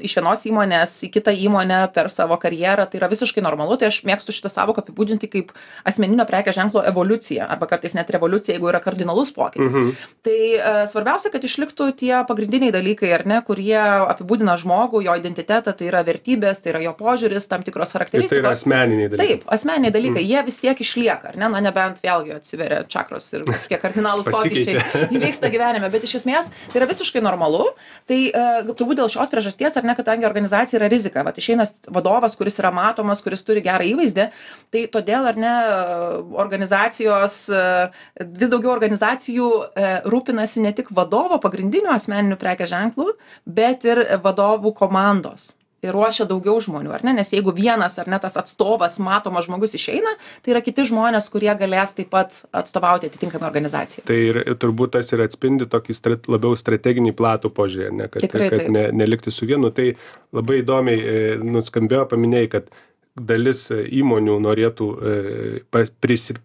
iš 0.06 0.16
vienos 0.18 0.44
įmonės 0.50 0.96
į 1.06 1.12
kitą 1.14 1.34
įmonę 1.46 1.80
per 1.94 2.10
savo 2.12 2.36
karjerą 2.42 2.88
tai 2.90 3.00
yra 3.00 3.10
visiškai 3.12 3.44
normalu 3.46 3.78
tai 3.80 3.90
aš 3.90 4.02
mėgstu 4.08 4.34
šitą 4.34 4.52
sąvoką 4.52 4.84
apibūdinti 4.84 5.30
kaip 5.30 5.54
asmeninio 5.88 6.26
prekės 6.28 6.58
ženklo 6.58 6.84
evoliuciją 6.90 7.48
arba 7.48 7.70
kartais 7.70 7.96
net 7.96 8.10
revoliuciją 8.10 8.58
jeigu 8.58 8.72
yra 8.72 8.82
kardinalus 8.82 9.32
pokytis. 9.36 10.02
Tai 10.26 10.36
e, 10.36 10.76
svarbiausia 10.90 11.32
kad 11.32 11.46
išliktų 11.46 11.90
tie 12.02 12.14
pagrindiniai 12.28 12.74
dalykai 12.74 13.14
ar 13.14 13.26
ne 13.30 13.40
kurie 13.46 13.78
apibūdina 13.80 14.58
žmogų 14.60 15.04
jo 15.06 15.16
identitetą 15.22 15.72
tai 15.76 15.88
yra 15.88 15.99
vertybės 16.06 16.62
tai 16.62 16.74
yra 16.74 16.82
jo 16.84 16.94
požiūris 16.98 17.48
tam 17.50 17.64
tikros 17.66 17.90
ir 17.90 17.92
tai 17.92 17.98
yra 17.98 18.06
charakteristikos. 18.06 18.50
asmeniniai 18.58 19.10
dalykai. 19.10 19.26
Taip, 19.26 19.44
asmeniniai 19.56 19.94
dalykai, 19.94 20.24
jie 20.26 20.42
vis 20.46 20.60
tiek 20.62 20.80
išlieka, 20.84 21.32
ar 21.32 21.38
ne, 21.40 21.48
na 21.52 21.62
nebent 21.64 22.00
vėlgi 22.04 22.36
atsiveria 22.38 22.82
čakros 22.90 23.28
ir 23.34 23.44
kažkokie 23.48 23.80
kardinalūs 23.82 24.30
Pasikeičia. 24.34 24.80
pokyčiai 24.80 25.18
įvyksta 25.18 25.50
gyvenime, 25.52 25.90
bet 25.92 26.06
iš 26.06 26.20
esmės 26.20 26.50
tai 26.70 26.80
yra 26.80 26.88
visiškai 26.90 27.22
normalu. 27.24 27.70
Tai 28.10 28.18
uh, 28.30 28.72
turbūt 28.72 29.00
dėl 29.00 29.10
šios 29.12 29.32
priežasties, 29.32 29.76
ar 29.78 29.86
ne, 29.86 29.94
kadangi 29.98 30.28
organizacija 30.28 30.80
yra 30.80 30.90
rizika, 30.92 31.24
va, 31.26 31.34
išeina 31.36 31.66
vadovas, 31.92 32.36
kuris 32.38 32.58
yra 32.62 32.72
matomas, 32.74 33.22
kuris 33.24 33.44
turi 33.46 33.62
gerą 33.64 33.86
įvaizdį, 33.92 34.28
tai 34.74 34.84
todėl, 34.92 35.28
ar 35.30 35.38
ne, 35.40 35.50
e, 35.50 36.10
organizacijos, 36.40 37.36
uh, 37.52 38.02
vis 38.40 38.52
daugiau 38.52 38.72
organizacijų 38.74 39.48
uh, 39.60 39.88
rūpinasi 40.10 40.64
ne 40.64 40.74
tik 40.76 40.92
vadovo 40.96 41.40
pagrindiniu 41.42 41.92
asmeniniu 41.94 42.38
prekės 42.40 42.72
ženklu, 42.72 43.14
bet 43.46 43.86
ir 43.88 44.04
vadovų 44.24 44.74
komandos 44.76 45.52
ir 45.84 45.94
ruošia 45.94 46.26
daugiau 46.28 46.60
žmonių 46.62 46.92
ar 46.94 47.04
ne? 47.06 47.14
Nes 47.20 47.32
jeigu 47.32 47.54
vienas 47.56 47.98
ar 48.00 48.10
ne 48.10 48.18
tas 48.22 48.36
atstovas 48.40 48.98
matomas 49.02 49.46
žmogus 49.48 49.74
išeina 49.78 50.12
tai 50.44 50.54
yra 50.54 50.62
kiti 50.64 50.86
žmonės 50.90 51.30
kurie 51.32 51.52
galės 51.60 51.94
taip 51.96 52.10
pat 52.12 52.42
atstovauti 52.52 53.10
atitinkamai 53.10 53.48
organizacijai. 53.48 54.04
Tai 54.08 54.18
ir 54.18 54.42
turbūt 54.60 54.96
tas 54.98 55.10
ir 55.14 55.24
atspindi 55.24 55.68
tokį 55.70 55.96
strat 55.96 56.28
labiau 56.32 56.58
strateginį 56.58 57.14
platų 57.16 57.52
požiūrį 57.56 57.88
ar 57.88 57.96
ne? 58.02 58.10
Kad 58.12 58.28
kad 58.30 58.68
ne 58.72 58.86
nelikti 58.96 59.32
su 59.34 59.48
vienu. 59.48 59.72
Tai 59.74 59.92
labai 60.36 60.60
įdomiai 60.62 61.00
e, 61.00 61.18
nuskambėjo 61.42 62.06
paminėjai 62.10 62.52
kad 62.52 62.70
dalis 63.18 63.64
e, 63.74 63.80
įmonių 64.00 64.36
norėtų 64.44 64.88
e, 64.90 65.14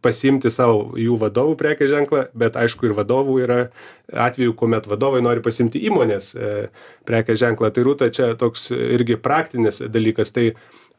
pasiimti 0.03 0.51
sau 0.53 0.95
jų 0.99 1.17
vadovų 1.21 1.57
prekės 1.59 1.91
ženklą 1.91 2.25
bet 2.37 2.57
aišku 2.59 2.89
ir 2.89 2.95
vadovų 2.97 3.37
yra 3.43 3.59
atvejų 4.11 4.55
kuomet 4.57 4.89
vadovai 4.89 5.21
nori 5.25 5.43
pasiimti 5.45 5.81
įmonės 5.89 6.31
e, 6.35 6.55
prekės 7.05 7.41
ženklą. 7.43 7.71
Tai 7.73 7.85
rūta 7.85 8.09
čia 8.13 8.33
toks 8.39 8.71
irgi 8.73 9.17
praktinis 9.21 9.81
dalykas. 9.81 10.33
Tai 10.35 10.51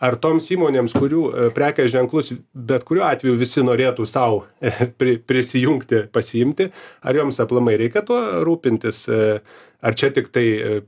ar 0.02 0.18
toms 0.20 0.50
įmonėms 0.52 0.92
kurių 0.96 1.52
prekės 1.56 1.90
ženklus 1.94 2.34
bet 2.52 2.84
kuriuo 2.84 3.06
atveju 3.08 3.38
visi 3.40 3.64
norėtų 3.64 4.04
pri 5.00 5.16
prisijungti 5.24 6.06
pasiimti 6.12 6.68
ar 7.00 7.16
joms 7.16 7.40
aplamai 7.40 7.78
reikia 7.80 8.04
tuo 8.04 8.20
rūpintis 8.44 9.06
ar 9.80 9.96
čia 9.98 10.10
tiktai 10.14 10.46
e, 10.46 10.80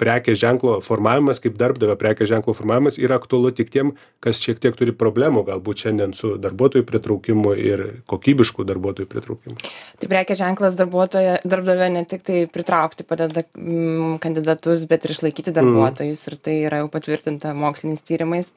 prekės 0.00 0.40
ženklo 0.40 0.78
formavimas 0.84 1.40
kaip 1.42 1.56
darbdavio 1.60 1.96
prekės 2.00 2.30
ženklo 2.30 2.54
formavimas 2.56 2.98
yra 3.00 3.18
aktualu 3.20 3.52
tik 3.56 3.70
tiem 3.74 3.92
kas 4.24 4.40
šiek 4.42 4.60
tiek 4.62 4.76
turi 4.78 4.94
problemų 4.96 5.44
galbūt 5.48 5.84
šiandien 5.84 6.14
su 6.16 6.34
darbuotojų 6.42 6.86
pritraukimu 6.88 7.54
ir 7.58 7.84
kokybiškų 8.10 8.66
darbuotojų 8.68 9.10
pritraukimu. 9.12 9.56
Tai 10.00 10.10
prekės 10.14 10.40
ženklas 10.42 10.78
darbuotoją 10.80 11.38
darbdavio 11.44 11.90
ne 11.94 12.04
tik 12.08 12.26
tai 12.26 12.42
pritraukti 12.50 13.06
padeda 13.06 13.44
mm, 13.44 14.18
kandidatus 14.24 14.86
bet 14.90 15.06
ir 15.06 15.16
išlaikyti 15.16 15.54
darbuotojus 15.54 16.26
ir 16.28 16.38
tai 16.40 16.58
yra 16.66 16.82
jau 16.82 16.90
patvirtinta 16.92 17.54
moksliniais 17.58 18.04
tyrimais 18.08 18.52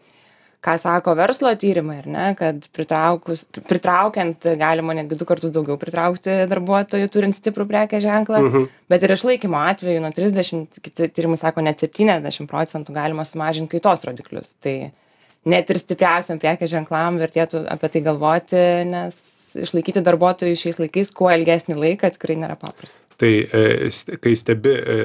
ką 0.64 0.76
sako 0.82 1.16
verslo 1.18 1.52
tyrimai 1.60 1.98
ar 2.02 2.08
ne 2.08 2.26
kad 2.40 2.68
pritraukus 2.76 3.46
pritraukiant 3.56 4.48
galima 4.60 4.96
netgi 4.98 5.20
du 5.20 5.28
kartus 5.28 5.54
daugiau 5.56 5.78
pritraukti 5.82 6.44
darbuotojų 6.52 7.12
turint 7.14 7.38
stiprų 7.38 7.68
prekės 7.70 8.06
ženklą 8.06 8.66
bet 8.92 9.04
ir 9.06 9.16
išlaikymo 9.16 9.62
atveju 9.72 10.04
nuo 10.04 10.12
trisdešimt 10.16 10.82
kiti 10.86 11.10
tyrimai 11.12 11.40
sako 11.42 11.66
net 11.66 11.84
septyniasdešim 11.84 12.50
procentų 12.52 12.96
galima 12.96 13.26
sumažint 13.28 13.72
kaitos 13.72 14.06
rodiklius. 14.08 14.52
Tai 14.64 14.76
net 15.46 15.70
ir 15.70 15.82
stipriausiem 15.82 16.42
prekės 16.42 16.74
ženklam 16.74 17.22
vertėtų 17.22 17.66
apie 17.72 17.92
tai 17.94 18.04
galvoti 18.06 18.66
nes 18.90 19.18
išlaikyti 19.56 20.04
darbuotojus 20.04 20.62
šiais 20.62 20.80
laikais 20.82 21.14
kuo 21.16 21.30
ilgesnį 21.32 21.78
laiką 21.80 22.12
tikrai 22.16 22.38
nėra 22.40 22.58
paprasta. 22.60 22.98
Tai 23.22 23.32
e, 23.32 23.90
kai 24.22 24.34
stebi 24.36 24.74
e, 24.76 24.98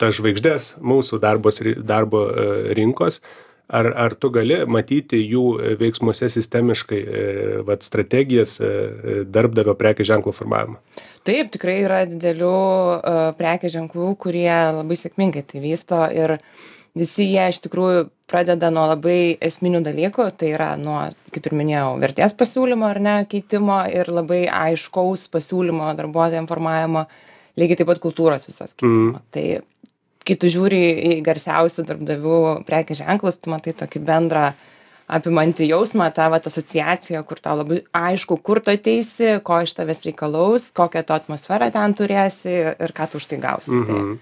tas 0.00 0.16
žvaigždes 0.18 0.74
mūsų 0.84 1.20
darbos 1.22 1.62
darbo 1.86 2.26
e, 2.28 2.48
rinkos 2.76 3.22
ar 3.68 3.90
ar 4.06 4.14
tu 4.14 4.30
gali 4.32 4.62
matyti 4.66 5.20
jų 5.20 5.44
e, 5.60 5.74
veiksmuose 5.80 6.30
sistemiškai 6.32 7.00
e, 7.00 7.26
vat 7.68 7.84
strategijas 7.84 8.56
e, 8.60 8.72
darbdavio 9.28 9.76
prekės 9.78 10.08
ženklo 10.08 10.32
formavimo 10.32 10.80
taip 11.28 11.52
tikrai 11.52 11.82
yra 11.84 12.02
didelių 12.08 12.56
prekės 13.36 13.74
ženklų 13.76 14.14
kurie 14.22 14.48
labai 14.48 14.96
sėkmingai 14.96 15.44
tai 15.44 15.60
vysto 15.60 16.06
ir 16.14 16.38
visi 16.98 17.26
jie 17.28 17.48
iš 17.52 17.60
tikrųjų 17.66 18.06
pradeda 18.28 18.70
nuo 18.74 18.86
labai 18.90 19.36
esminių 19.44 19.82
dalykų. 19.86 20.28
Tai 20.38 20.50
yra 20.52 20.72
nuo 20.80 21.00
kaip 21.34 21.48
ir 21.48 21.56
minėjau 21.58 21.96
vertės 22.02 22.36
pasiūlymo 22.38 22.88
ar 22.88 23.00
ne 23.04 23.16
keitimo 23.30 23.80
ir 23.92 24.10
labai 24.12 24.44
aiškaus 24.48 25.28
pasiūlymo 25.32 25.90
darbuotojam 25.98 26.48
formavimo 26.50 27.06
lygiai 27.58 27.80
taip 27.80 27.90
pat 27.90 28.02
kultūros 28.02 28.46
visos 28.48 28.74
keitimo. 28.74 29.22
Tai 29.34 29.46
kai 30.28 30.36
tu 30.40 30.50
žiūri 30.52 30.80
į 31.10 31.12
garsiausių 31.26 31.86
darbdavių 31.88 32.40
prekės 32.68 33.02
ženklus 33.02 33.40
tu 33.40 33.52
matai 33.52 33.74
tokį 33.78 34.02
bendrą 34.04 34.50
apimantį 35.08 35.70
jausmą 35.70 36.10
tą 36.12 36.28
vat 36.34 36.46
asociaciją 36.50 37.24
kur 37.24 37.40
tau 37.40 37.56
labai 37.62 37.80
aišku 37.96 38.36
kur 38.44 38.60
tu 38.60 38.74
ateisi 38.74 39.38
ko 39.44 39.62
iš 39.64 39.72
tavęs 39.78 40.04
reikalaus 40.04 40.68
kokią 40.76 41.04
tu 41.08 41.16
atmosferą 41.16 41.70
ten 41.72 41.96
turėsi 41.96 42.54
ir 42.76 42.94
ką 42.96 43.08
tu 43.08 43.22
už 43.22 43.30
tai 43.32 43.40
gausi 43.48 43.72
tai 43.72 43.86
Mhm. 43.88 44.18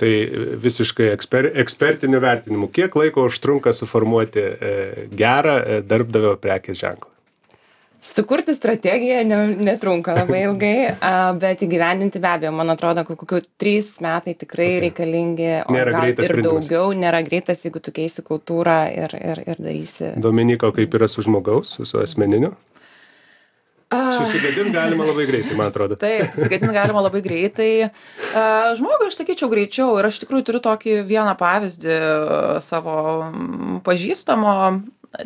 Tai 0.00 0.10
visiškai 0.56 1.10
eksper, 1.12 1.50
ekspertiniu 1.60 2.22
vertinimu, 2.24 2.70
kiek 2.72 2.94
laiko 2.96 3.26
užtrunka 3.28 3.74
suformuoti 3.76 4.40
e, 4.40 4.70
gerą 5.12 5.56
e, 5.60 5.80
darbdavio 5.84 6.38
prekės 6.40 6.80
ženklą? 6.80 7.12
Sukurti 8.00 8.54
strategiją 8.56 9.24
ne 9.28 9.40
netrunka 9.70 10.14
labai 10.16 10.42
ilgai 10.48 10.76
a 11.00 11.14
bet 11.36 11.64
įgyvendinti 11.66 12.22
be 12.22 12.32
abejo 12.32 12.54
man 12.56 12.72
atrodo 12.74 13.04
kad 13.08 13.18
kokių 13.20 13.42
trys 13.60 13.92
metai 14.04 14.36
tikrai 14.40 14.70
reikalingi 14.86 15.52
o 15.66 15.76
gal 15.76 16.10
ir 16.14 16.40
daugiau 16.44 16.94
nėra 16.96 17.22
greitas 17.26 17.64
jeigu 17.66 17.82
tu 17.84 17.94
keisi 17.94 18.24
kultūrą 18.26 18.80
ir 18.94 19.16
ir 19.20 19.44
ir 19.46 19.60
darysi 19.60 20.14
Dominika, 20.20 20.70
kaip 20.74 20.94
yra 20.96 21.08
su 21.08 21.22
žmogaus, 21.24 21.76
su, 21.82 21.98
asmeniniu? 22.00 22.52
A, 23.90 24.12
Susigadinti 24.14 24.70
galima 24.70 25.02
labai 25.08 25.24
greitai, 25.26 25.56
man 25.58 25.72
atrodo. 25.72 25.96
Taip, 26.04 26.28
susigadinti 26.30 26.74
galima 26.76 27.02
labai 27.02 27.22
greitai. 27.24 27.70
Žmogui 28.78 29.08
aš 29.10 29.18
sakyčiau 29.18 29.50
greičiau 29.50 29.96
ir 29.98 30.06
aš 30.06 30.20
tikrųjų 30.22 30.46
turiu 30.46 30.60
tokį 30.62 31.00
vieną 31.08 31.34
pavyzdį 31.40 31.96
savo 32.62 32.94
pažįstamo. 33.86 34.54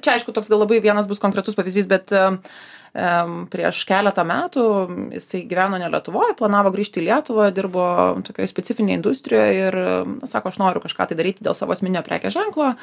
Čia 0.03 0.17
aišku, 0.17 0.35
toks 0.35 0.51
gal 0.51 0.63
labai 0.65 0.81
vienas 0.85 1.11
bus 1.11 1.23
konkretus 1.23 1.59
pavyzdys, 1.59 1.91
bet 1.91 2.15
prieš 3.51 3.81
keletą 3.89 4.23
metų 4.23 4.65
jisai 5.17 5.41
gyveno 5.51 5.81
ne 5.83 5.89
Lietuvoje, 5.91 6.37
planavo 6.39 6.71
grįžti 6.71 7.01
į 7.03 7.09
Lietuvą, 7.09 7.49
dirbo 7.51 7.87
tokioje 8.23 8.47
specifinėje 8.47 9.01
industrijoje 9.01 9.57
ir 9.65 9.79
na, 9.81 10.29
sako, 10.31 10.53
aš 10.53 10.61
noriu 10.63 10.83
kažką 10.85 11.09
tai 11.11 11.17
daryti 11.19 11.43
dėl 11.43 11.57
savo 11.59 11.75
asmeninio 11.75 12.05
prekės 12.07 12.37
ženklo, 12.37 12.77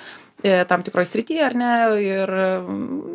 e, 0.44 0.65
tam 0.68 0.84
tikroje 0.84 1.08
srityje 1.13 1.46
ar 1.46 1.56
ne, 1.56 1.72
ir 2.03 2.34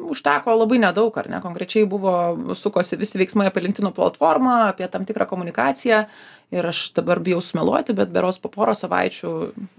užteko 0.09 0.57
labai 0.57 0.81
nedaug, 0.87 1.13
ar 1.21 1.29
ne, 1.29 1.43
konkrečiai 1.45 1.85
buvo, 1.85 2.15
sukosi 2.57 2.97
visi 2.97 3.21
veiksmai 3.21 3.51
apie 3.51 3.67
LinkedIn 3.67 3.93
platformą, 3.93 4.71
apie 4.71 4.89
tam 4.89 5.05
tikrą 5.05 5.29
komunikaciją 5.29 6.07
ir 6.55 6.67
aš 6.67 6.93
dabar 6.95 7.19
bijau 7.19 7.41
sumeluoti, 7.43 7.93
bet 7.93 8.09
beros 8.15 8.39
po 8.39 8.49
poro 8.49 8.71
savaičių 8.77 9.31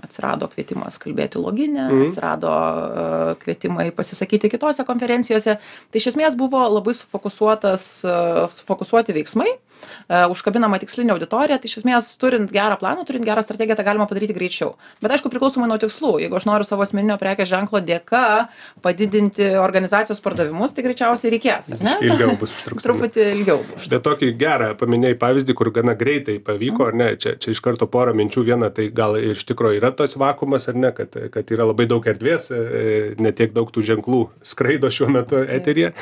atsirado 0.04 0.50
kvietimas 0.52 0.98
kalbėti 1.00 1.40
loginę, 1.40 1.86
Mhm. 1.88 2.02
atsirado 2.08 2.52
e, 2.52 3.36
kvietimai 3.44 3.92
pasisakyti 3.96 4.50
kitose 4.52 4.84
konferencijose. 4.86 5.58
Tai 5.92 5.98
iš 6.02 6.08
esmės 6.14 6.36
buvo 6.36 6.60
labai 6.68 6.94
sufokusuotas, 6.94 8.04
e, 8.04 8.48
sufokusuoti 8.52 9.16
veiksmai, 9.16 9.48
e, 9.48 10.26
užkabinama 10.28 10.80
tikslinė 10.84 11.16
auditorija, 11.16 11.58
tai 11.58 11.72
iš 11.72 11.78
esmės 11.84 12.12
turint 12.20 12.52
gerą 12.52 12.76
planą, 12.82 13.06
turint 13.08 13.24
gerą 13.26 13.42
strategiją, 13.48 13.78
tą 13.80 13.86
galima 13.88 14.06
padaryti 14.10 14.36
greičiau. 14.36 14.76
Bet 15.02 15.12
aišku, 15.16 15.32
priklausomai 15.32 15.70
nuo 15.72 15.78
tikslų. 15.80 16.20
Jeigu 16.26 16.36
aš 16.36 16.46
noriu 16.52 16.68
savo 16.68 16.84
asmeninio 16.84 17.16
prekės 17.18 17.48
ženklo 17.48 17.80
dėka 17.80 18.50
padidinti 18.84 19.56
organizacijos 19.58 20.20
pardavimus, 20.22 20.74
tai 20.76 20.84
greičiausiai 20.84 21.32
reikės. 21.34 21.72
ar 21.74 21.80
ne? 21.84 21.96
Ilgiau 22.08 22.36
bus 22.42 22.52
užtruks. 22.52 22.84
Truputį 22.84 23.26
ilgiau. 23.38 23.64
bus. 23.72 23.88
Bet 23.88 24.04
tokį 24.04 24.34
gerą 24.38 24.74
paminėjai 24.78 25.18
pavyzdį, 25.20 25.54
kur 25.58 25.72
gana 25.72 25.96
greitai 25.98 26.38
pavyko, 26.58 26.90
ar 26.90 26.98
ne, 26.98 27.08
čia, 27.22 27.36
čia 27.38 27.54
iš 27.54 27.62
karto 27.64 27.88
porą 27.90 28.16
minčių. 28.18 28.44
Viena, 28.48 28.70
tai 28.74 28.90
gal 28.94 29.18
iš 29.22 29.46
tikrųjų 29.48 29.80
yra 29.80 29.92
tas 29.96 30.18
vakumas, 30.18 30.68
ar 30.70 30.78
ne, 30.78 30.92
kad, 30.96 31.14
kad 31.34 31.52
yra 31.54 31.70
labai 31.70 31.88
daug 31.90 32.06
erdvės, 32.08 32.50
e, 32.52 33.16
netiek 33.22 33.54
daug 33.54 33.70
tų 33.74 33.86
ženklų 33.92 34.22
skraido 34.46 34.90
šiuo 34.94 35.12
metu 35.14 35.42
eteryje. 35.42 35.94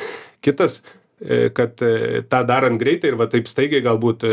Kitas, 0.44 0.80
e, 1.20 1.48
kad 1.54 1.82
e, 1.84 2.22
tą 2.30 2.42
darant 2.48 2.80
greitai 2.80 3.12
ir 3.12 3.20
va 3.20 3.28
taip 3.30 3.50
staigiai 3.50 3.84
galbūt 3.84 4.24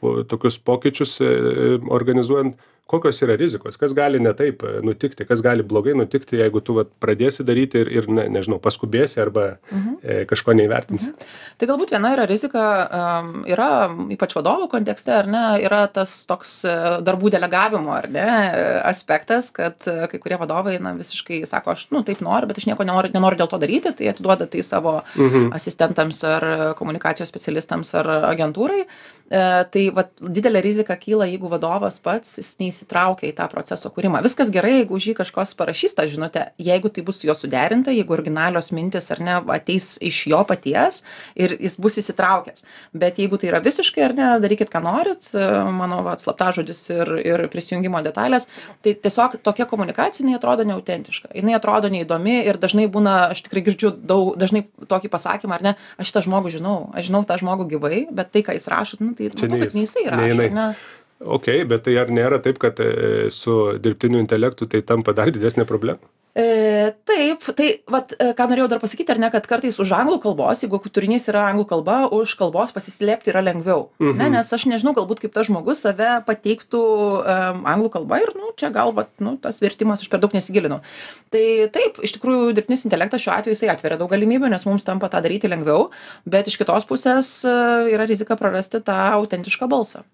po, 0.00 0.18
tokius 0.28 0.58
pokyčius 0.58 1.18
organizuojant, 1.22 2.58
kokios 2.88 3.18
yra 3.24 3.34
rizikos, 3.36 3.76
kas 3.76 3.92
gali 3.96 4.16
ne 4.24 4.32
taip 4.36 4.62
e, 4.64 4.78
nutikti, 4.84 5.26
kas 5.28 5.42
gali 5.44 5.62
blogai 5.62 5.92
nutikti, 5.98 6.38
jeigu 6.40 6.62
tu 6.64 6.78
va, 6.78 6.86
pradėsi 7.04 7.44
daryti 7.44 7.82
ir, 7.84 7.90
ir 8.00 8.08
ne, 8.08 8.24
nežinau, 8.32 8.56
paskubėsi 8.64 9.20
arba 9.20 9.58
Mhm. 9.70 9.96
e, 10.02 10.16
kažko 10.30 10.54
neįvertinsi. 10.56 11.10
Tai 11.60 11.68
galbūt 11.68 11.92
viena 11.92 12.14
yra 12.16 12.24
rizika, 12.30 12.62
um, 12.98 13.44
yra 13.48 13.68
ypač 14.14 14.32
vadovų 14.38 14.70
kontekste, 14.72 15.12
ar 15.12 15.28
ne, 15.28 15.42
yra 15.66 15.82
tas 15.92 16.14
toks 16.30 16.64
e, 16.64 16.74
darbų 17.04 17.30
delegavimo, 17.36 17.92
ar 17.92 18.08
ne, 18.08 18.24
e, 18.24 18.64
aspektas, 18.88 19.50
kad 19.52 19.76
kai 19.84 20.18
kurie 20.22 20.38
vadovai, 20.40 20.78
na, 20.80 20.94
visiškai 20.96 21.42
sako, 21.46 21.76
aš, 21.76 21.86
nu, 21.92 22.00
taip 22.08 22.22
noriu, 22.24 22.48
bet 22.48 22.58
aš 22.62 22.66
nieko 22.70 22.86
nenoriu, 22.88 23.12
nenoriu 23.14 23.42
dėl 23.42 23.50
to 23.52 23.60
daryti, 23.60 23.92
tai 24.00 24.08
atiduoda 24.14 24.48
tai 24.48 24.64
savo 24.64 25.02
Mhm. 25.16 25.52
asistentams 25.52 26.24
ar 26.24 26.48
komunikacijos 26.78 27.28
specialistams 27.28 27.92
ar 28.00 28.06
agentūrai. 28.32 28.86
E, 29.28 29.40
tai 29.72 29.90
vat, 29.92 30.14
didelė 30.24 30.62
rizika 30.64 30.96
kyla, 30.96 31.26
jeigu 31.28 31.50
vadovas 31.52 32.00
pats 32.00 32.38
jis 32.40 32.54
neįsitraukia 32.78 33.28
į 33.28 33.34
tą 33.36 33.48
proceso 33.50 33.90
kūrimą. 33.90 34.22
Viskas 34.22 34.50
gerai, 34.50 34.80
jeigu 34.82 34.96
už 34.96 35.08
jį 35.10 35.14
kažkas 35.18 35.54
parašys 35.58 35.94
tą 35.94 36.06
žinutę, 36.08 36.52
jeigu 36.58 36.88
tai 36.88 37.02
bus 37.02 37.20
su 37.20 37.26
juo 37.26 37.34
suderinta, 37.34 37.90
jeigu 37.90 38.12
originalios 38.14 38.70
mintis 38.72 39.10
ar 39.10 39.20
ne 39.20 39.38
ateis 39.54 39.98
iš 40.00 40.26
jo 40.28 40.42
paties 40.44 41.02
ir 41.36 41.56
jis 41.58 41.78
bus 41.78 41.98
įsitraukęs. 41.98 42.64
Bet 42.92 43.18
jeigu 43.18 43.38
tai 43.38 43.50
yra 43.50 43.60
visiškai 43.60 44.04
ar 44.04 44.14
ne, 44.14 44.28
darykit, 44.42 44.70
ką 44.70 44.82
norit, 44.82 45.30
mano 45.34 46.02
vat, 46.06 46.22
slaptažodis 46.22 46.84
ir, 46.90 47.12
ir 47.24 47.46
prisijungimo 47.50 48.02
detalės, 48.06 48.48
tai 48.82 48.94
tiesiog 48.94 49.38
tokia 49.42 49.66
komunikacija, 49.68 50.24
jinai 50.24 50.38
atrodo 50.38 50.66
neautentiška, 50.68 51.32
jinai 51.34 51.56
atrodo 51.58 51.90
neįdomi 51.92 52.42
ir 52.46 52.60
dažnai 52.60 52.88
būna, 52.90 53.32
aš 53.34 53.44
tikrai 53.46 53.64
girdžiu 53.66 53.92
daug, 53.96 54.34
dažnai 54.38 54.66
tokį 54.88 55.10
pasakymą, 55.12 55.58
ar 55.58 55.66
ne, 55.70 55.74
aš 55.98 56.12
šitą 56.12 56.24
žmogų 56.28 56.54
žinau, 56.58 56.78
aš 56.94 57.10
žinau 57.10 57.24
tą 57.28 57.38
žmogų 57.40 57.68
gyvai, 57.74 58.04
bet 58.14 58.32
tai, 58.34 58.44
ką 58.46 58.56
jis 58.56 58.68
rašo, 58.70 59.00
nu, 59.02 59.14
tai 59.18 59.30
matau, 59.32 59.50
ne 59.50 59.60
kad 59.64 59.76
ne 59.76 59.84
jisai 59.84 60.06
rašo, 60.12 60.40
ar 60.48 60.56
ne? 60.58 60.68
Ok, 61.18 61.50
bet 61.66 61.82
tai 61.88 61.96
ar 61.98 62.12
nėra 62.14 62.38
taip, 62.42 62.60
kad 62.62 62.78
e, 62.82 63.26
su 63.34 63.58
dirbtiniu 63.82 64.20
intelektu 64.22 64.68
tai 64.70 64.84
tampa 64.86 65.14
dar 65.16 65.32
didesnė 65.34 65.66
problema? 65.66 65.98
E, 66.38 66.92
taip, 67.08 67.42
tai 67.58 67.68
vat, 67.90 68.12
e, 68.14 68.28
ką 68.38 68.44
norėjau 68.46 68.68
dar 68.70 68.78
pasakyti, 68.78 69.10
ar 69.10 69.18
ne, 69.18 69.30
kad 69.32 69.48
kartais 69.50 69.80
už 69.82 69.90
anglų 69.96 70.20
kalbos, 70.22 70.62
jeigu 70.62 70.78
turinys 70.86 71.26
yra 71.32 71.48
anglų 71.48 71.64
kalba, 71.72 71.96
už 72.14 72.36
kalbos 72.38 72.70
pasislėpti 72.76 73.32
yra 73.32 73.42
lengviau. 73.42 73.88
Mhm. 73.98 74.20
Ne, 74.20 74.28
nes 74.36 74.52
aš 74.54 74.68
nežinau, 74.70 74.94
galbūt 74.94 75.24
kaip 75.24 75.34
tas 75.34 75.48
žmogus 75.50 75.82
save 75.82 76.20
pateiktų 76.28 76.84
um, 76.84 77.66
anglų 77.66 77.90
kalba 77.96 78.22
ir, 78.22 78.30
nu, 78.38 78.52
čia 78.60 78.70
gal, 78.70 78.94
vat, 78.94 79.10
nu, 79.18 79.34
tas 79.42 79.58
vertimas 79.64 80.04
aš 80.04 80.12
per 80.12 80.22
daug 80.22 80.36
nesigilinau. 80.38 80.78
Tai 81.34 81.44
taip, 81.74 81.98
iš 82.06 82.14
tikrųjų, 82.14 82.52
dirbtinis 82.54 82.86
intelektas 82.86 83.26
šiuo 83.26 83.34
atveju 83.34 83.58
jisai 83.58 83.72
atveria 83.74 83.98
daug 83.98 84.14
galimybių, 84.14 84.52
nes 84.54 84.68
mums 84.70 84.86
tampa 84.86 85.10
tą 85.10 85.24
daryti 85.26 85.50
lengviau, 85.50 85.88
bet 86.22 86.46
iš 86.46 86.60
kitos 86.62 86.86
pusės 86.86 87.40
yra 87.48 88.06
rizika 88.06 88.38
prarasti 88.38 88.84
tą 88.86 89.00
autentišką 89.18 89.66
balsą. 89.66 90.06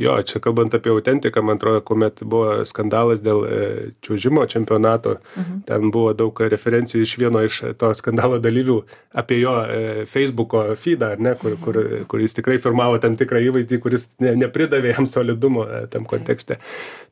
Jo, 0.00 0.14
čia 0.24 0.40
kalbant 0.40 0.72
apie 0.72 0.88
autentiką, 0.88 1.42
man 1.44 1.58
atrodo, 1.60 1.82
kuomet 1.84 2.22
buvo 2.24 2.62
skandalas 2.64 3.20
dėl 3.20 3.42
e, 3.44 3.56
čiūžimo 4.00 4.46
čempionato, 4.48 5.18
mhm. 5.36 5.58
ten 5.68 5.90
buvo 5.92 6.14
daug 6.16 6.40
referencijų 6.40 7.04
iš 7.04 7.12
vieno 7.20 7.42
iš 7.44 7.58
to 7.80 7.90
skandalo 7.98 8.38
dalyvių 8.40 8.78
apie 9.20 9.42
jo 9.42 9.52
e, 9.60 10.06
Facebook'o 10.08 10.64
feedą, 10.80 11.12
ar 11.12 11.20
ne, 11.20 11.34
kur, 11.36 11.58
kur, 11.60 11.76
kur 12.08 12.24
jis 12.24 12.38
tikrai 12.38 12.56
firmavo 12.62 12.96
tam 13.04 13.18
tikrą 13.20 13.42
įvaizdį, 13.50 13.80
kuris 13.84 14.08
ne, 14.24 14.32
nepridavė 14.46 14.94
jam 14.94 15.08
solidumo 15.10 15.66
e, 15.68 15.84
tam 15.92 16.08
kontekste. 16.08 16.56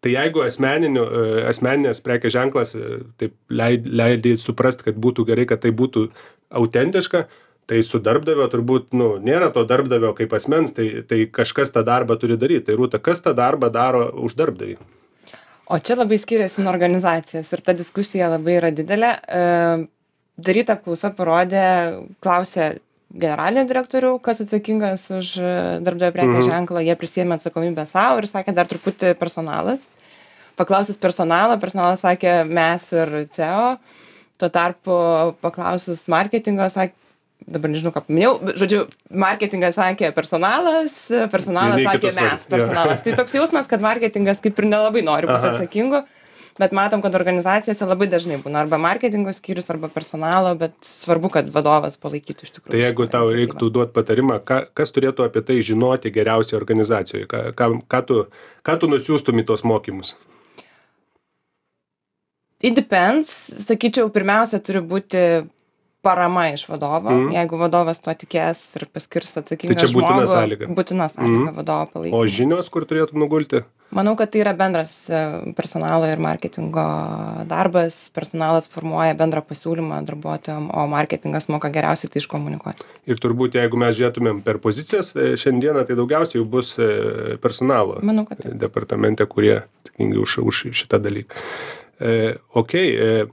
Tai 0.00 0.14
jeigu 0.14 0.40
asmeniniu, 0.46 1.04
asmeninės 1.50 2.00
prekės 2.00 2.32
ženklas 2.32 2.72
taip 3.20 3.36
leid, 3.52 3.84
leidai 3.84 4.38
suprasti, 4.40 4.88
kad 4.88 4.96
būtų 4.96 5.28
gerai, 5.28 5.44
kad 5.50 5.60
tai 5.60 5.74
būtų 5.76 6.08
autentiška, 6.56 7.26
tai 7.70 7.82
su 7.86 8.00
darbdavio 8.02 8.48
turbūt 8.52 8.96
nu 8.98 9.12
nėra 9.22 9.52
to 9.54 9.62
darbdavio 9.70 10.10
kaip 10.18 10.34
asmens 10.38 10.74
tai 10.76 10.88
tai 11.06 11.24
kažkas 11.40 11.70
tą 11.74 11.84
darbą 11.86 12.18
turi 12.20 12.38
daryt 12.40 12.66
tai 12.68 12.78
rūta 12.80 12.98
kas 13.02 13.22
tą 13.24 13.32
darbą 13.38 13.70
daro 13.74 14.08
už 14.26 14.34
darbdavį 14.42 14.78
O 15.70 15.76
čia 15.78 15.94
labai 15.94 16.16
skiriasi 16.18 16.64
nuo 16.64 16.72
organizacijos 16.72 17.46
ir 17.54 17.60
ta 17.62 17.70
diskusija 17.78 18.26
labai 18.32 18.56
yra 18.58 18.72
didelė. 18.74 19.10
E, 19.22 19.42
Daryta 20.40 20.74
apklausa 20.74 21.12
parodė, 21.14 21.60
klausė 22.24 22.64
generalinio 23.12 23.62
direktorių, 23.68 24.10
kas 24.24 24.40
atsakingas 24.42 25.04
už 25.14 25.30
e, 25.38 25.52
darbdavio 25.86 26.14
prekės 26.16 26.40
Mhm. 26.40 26.48
ženklą, 26.48 26.82
jie 26.86 26.96
prisėmė 26.98 27.36
atsakomybę 27.38 27.84
savo 27.86 28.18
ir 28.18 28.26
sakė 28.30 28.54
dar 28.56 28.66
truputį 28.66 29.14
personalas. 29.20 29.86
Paklausus 30.58 30.98
personalą, 30.98 31.60
personalas 31.62 32.02
sakė 32.02 32.34
mes 32.50 32.90
ir 32.92 33.14
CEO. 33.36 33.78
Tuo 34.40 34.48
tarpu 34.48 34.98
paklausus 35.40 36.02
marketingo, 36.08 36.66
sakė, 36.66 36.94
dabar 37.48 37.72
nežinau, 37.72 37.92
ką 37.94 38.04
paminėjau, 38.06 38.32
žodžiu, 38.60 38.84
marketingas 39.10 39.78
sakė 39.78 40.12
personalas, 40.16 41.02
personalas 41.32 41.82
sakė 41.86 42.14
mes, 42.16 42.46
personalas. 42.50 43.04
Tai 43.04 43.18
toks 43.18 43.36
jausmas, 43.38 43.68
kad 43.70 43.84
marketingas 43.84 44.42
kaip 44.44 44.58
ir 44.60 44.68
nelabai 44.70 45.02
nori 45.06 45.30
būti 45.30 45.38
Aha. 45.40 45.52
atsakingu, 45.56 46.02
bet 46.60 46.74
matom, 46.76 47.00
kad 47.00 47.14
organizacijose 47.16 47.86
labai 47.88 48.08
dažnai 48.12 48.40
būna 48.42 48.64
arba 48.64 48.78
marketingo 48.82 49.32
skyrius, 49.36 49.70
arba 49.72 49.88
personalo, 49.92 50.52
bet 50.60 50.74
svarbu, 51.00 51.30
kad 51.32 51.48
vadovas 51.54 51.96
palaikytų 52.00 52.48
iš 52.48 52.56
tikrųjų. 52.58 52.74
tai 52.74 52.82
jeigu 52.84 53.06
tau 53.08 53.30
iniciatyvą. 53.30 53.38
reiktų 53.40 53.70
duot 53.76 53.94
patarimą 53.96 54.40
ką 54.44 54.58
kas 54.76 54.92
turėtų 54.92 55.24
apie 55.24 55.40
tai 55.46 55.60
žinoti 55.64 56.12
geriausiai 56.12 56.58
organizacijoj 56.60 57.24
ką 57.30 57.46
ką 57.56 57.70
ką 57.88 58.02
tu 58.06 58.26
ką 58.66 58.76
tu 58.82 58.90
nusiųstum 58.92 59.40
į 59.40 59.46
tuos 59.48 59.64
mokymus 59.64 60.16
It 62.60 62.74
depends, 62.76 63.30
sakyčiau, 63.64 64.10
pirmiausia 64.12 64.58
turi 64.60 64.82
būti 64.84 65.20
parama 66.02 66.46
iš 66.52 66.64
vadovo. 66.68 67.10
Mm. 67.10 67.32
Jeigu 67.36 67.58
vadovas 67.60 68.00
to 68.00 68.10
tikės 68.16 68.62
ir 68.78 68.86
paskirs 68.92 69.34
atsakingą 69.36 69.74
Tai 69.76 69.82
čia 69.84 69.90
būtina 69.92 70.22
žmogų, 70.22 70.30
sąlyga. 70.32 70.68
Būtina 70.78 71.08
sąlyga 71.12 71.50
Mhm. 71.50 71.56
vadovo 71.56 71.86
palaikyti. 71.92 72.16
o 72.16 72.26
žinios 72.26 72.70
kur 72.70 72.84
turėtų 72.88 73.14
nugulti 73.20 73.64
Manau, 73.90 74.12
kad 74.16 74.30
tai 74.30 74.38
yra 74.44 74.52
bendras 74.54 74.92
e, 75.10 75.52
personalo 75.58 76.06
ir 76.06 76.20
marketingo 76.22 76.84
darbas. 77.50 77.96
Personalas 78.14 78.68
formuoja 78.70 79.16
bendrą 79.18 79.42
pasiūlymą 79.42 80.04
darbuotojam, 80.06 80.68
o 80.70 80.84
marketingas 80.86 81.48
moka 81.50 81.68
geriausiai 81.74 82.08
tai 82.12 82.20
iškomunikuoti. 82.22 82.86
ir 83.10 83.16
turbūt 83.18 83.58
jeigu 83.58 83.76
mes 83.76 83.96
žiūrėtumėm 83.98 84.42
per 84.46 84.58
pozicijas 84.62 85.10
e, 85.16 85.34
šiandieną 85.36 85.82
tai 85.88 85.96
daugiausiai 85.98 86.38
jų 86.40 86.46
bus 86.48 86.76
e, 86.78 87.36
personalo 87.42 87.98
Manau, 88.02 88.24
kad 88.28 88.38
taip. 88.38 88.54
departamente 88.62 89.26
kurie 89.26 89.56
atsakingi 89.82 90.18
už 90.22 90.38
už 90.46 90.62
šitą 90.70 91.02
dalyką 91.02 91.34
e, 92.00 92.36
okei 92.54 92.94
e, 92.94 93.26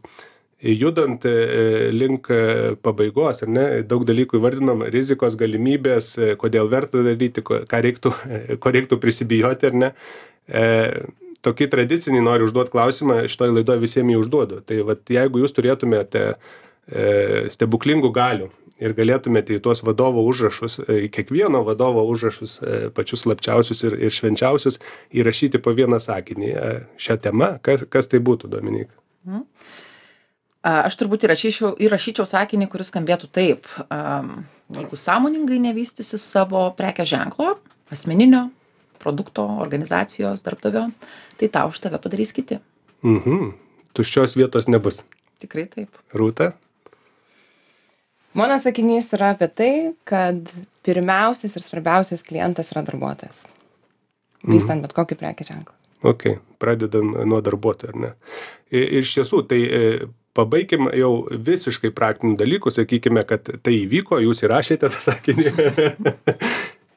judant 0.61 1.25
e, 1.25 1.89
link 1.93 2.31
e, 2.33 2.75
pabaigos, 2.81 3.43
ar 3.45 3.51
ne, 3.51 3.65
daug 3.85 4.05
dalykų 4.07 4.39
įvardinom, 4.39 4.87
rizikos, 4.93 5.37
galimybės, 5.37 6.15
e, 6.17 6.33
kodėl 6.39 6.69
verta 6.71 7.03
daryti, 7.05 7.43
ką 7.45 7.81
reiktų, 7.85 8.13
ko 8.63 8.73
reiktų 8.73 8.99
prisibijoti, 9.03 9.69
ar 9.69 9.81
ne. 9.83 9.91
E, 10.47 10.65
tokį 11.45 11.69
tradicinį 11.71 12.23
noriu 12.25 12.47
užduoti 12.49 12.73
klausimą, 12.73 13.23
šitoje 13.29 13.59
laidoje 13.59 13.83
visiems 13.83 14.13
jį 14.13 14.21
užduodu. 14.21 14.61
Tai 14.67 14.79
vat, 14.87 15.03
jeigu 15.13 15.43
jūs 15.43 15.53
turėtumėte 15.55 16.23
e, 16.33 16.37
stebuklingų 17.53 18.11
galių 18.15 18.49
ir 18.83 18.93
galėtumėte 18.97 19.55
į 19.57 19.61
tuos 19.65 19.81
vadovo 19.85 20.21
užrašus, 20.29 20.79
į 20.85 21.09
kiekvieno 21.13 21.63
vadovo 21.65 22.03
užrašus, 22.11 22.59
e, 22.61 22.77
pačius 22.93 23.25
slapčiausius 23.25 23.83
ir, 23.87 23.97
ir 24.07 24.13
švenčiausius, 24.13 24.79
įrašyti 25.17 25.61
po 25.63 25.73
vieną 25.77 25.99
sakinį 26.03 26.53
e, 26.53 26.71
šią 27.01 27.19
temą, 27.25 27.55
kas, 27.65 27.87
kas 27.93 28.09
tai 28.11 28.21
būtų, 28.23 28.51
Dominik? 28.53 28.93
Aš 30.67 30.97
turbūt 30.99 31.23
įrašyčiau, 31.23 31.75
įrašyčiau 31.79 32.25
sakinį, 32.27 32.67
kuris 32.71 32.89
skambėtų 32.91 33.29
taip. 33.31 33.69
Jeigu 34.75 34.99
sąmoningai 34.99 35.61
nevystysi 35.63 36.19
savo 36.19 36.65
prekės 36.75 37.07
ženklo, 37.13 37.53
asmeninio, 37.93 38.49
produkto, 38.99 39.45
organizacijos, 39.63 40.43
darbdavio, 40.43 40.89
tai 41.39 41.49
tau 41.53 41.71
už 41.71 41.79
tave 41.85 42.01
padarys 42.03 42.35
kiti. 42.35 42.59
Mhm. 43.05 43.53
Tuščios 43.95 44.35
vietos 44.35 44.67
nebus. 44.67 45.03
Tikrai 45.41 45.67
taip. 45.71 45.95
Rūta? 46.17 46.51
Mano 48.37 48.57
sakinys 48.61 49.07
yra 49.15 49.31
apie 49.33 49.47
tai, 49.47 49.71
kad 50.05 50.51
pirmiausias 50.85 51.55
ir 51.55 51.63
svarbiausias 51.63 52.25
klientas 52.25 52.73
yra 52.73 52.83
darbuotojas. 52.85 53.39
Vystant 54.43 54.81
mhm. 54.81 54.85
bet 54.85 54.97
kokį 54.97 55.17
prekės 55.23 55.53
ženklą. 55.53 55.73
Ok, 56.05 56.27
pradedam 56.61 57.15
nuo 57.25 57.39
darbuotojų, 57.41 57.93
ar 57.93 58.01
ne? 58.03 58.11
Ir 58.69 58.99
iš 58.99 59.15
tiesų, 59.17 59.41
tai 59.49 59.57
e, 59.63 59.79
pabaikim 60.37 60.91
jau 60.95 61.11
visiškai 61.29 61.91
praktinių 61.97 62.37
dalykų, 62.39 62.73
sakykime, 62.73 63.25
kad 63.27 63.49
tai 63.65 63.75
įvyko, 63.83 64.21
jūs 64.23 64.45
įrašėte 64.45 64.89
tą 64.93 65.03
sakinį. 65.09 65.53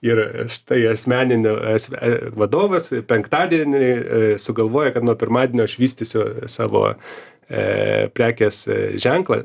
ir 0.03 0.20
štai 0.48 0.85
asmeninio 0.90 1.55
as, 1.74 1.88
e, 1.92 2.12
vadovas 2.37 2.90
penktadienį 3.09 3.81
e, 3.81 4.20
sugalvoja, 4.40 4.94
kad 4.94 5.05
nuo 5.05 5.16
pirmadienio 5.20 5.66
aš 5.68 5.76
vystysiu 5.81 6.26
savo 6.50 6.87
e, 6.90 8.09
prekės 8.16 8.64
ženklą. 9.03 9.44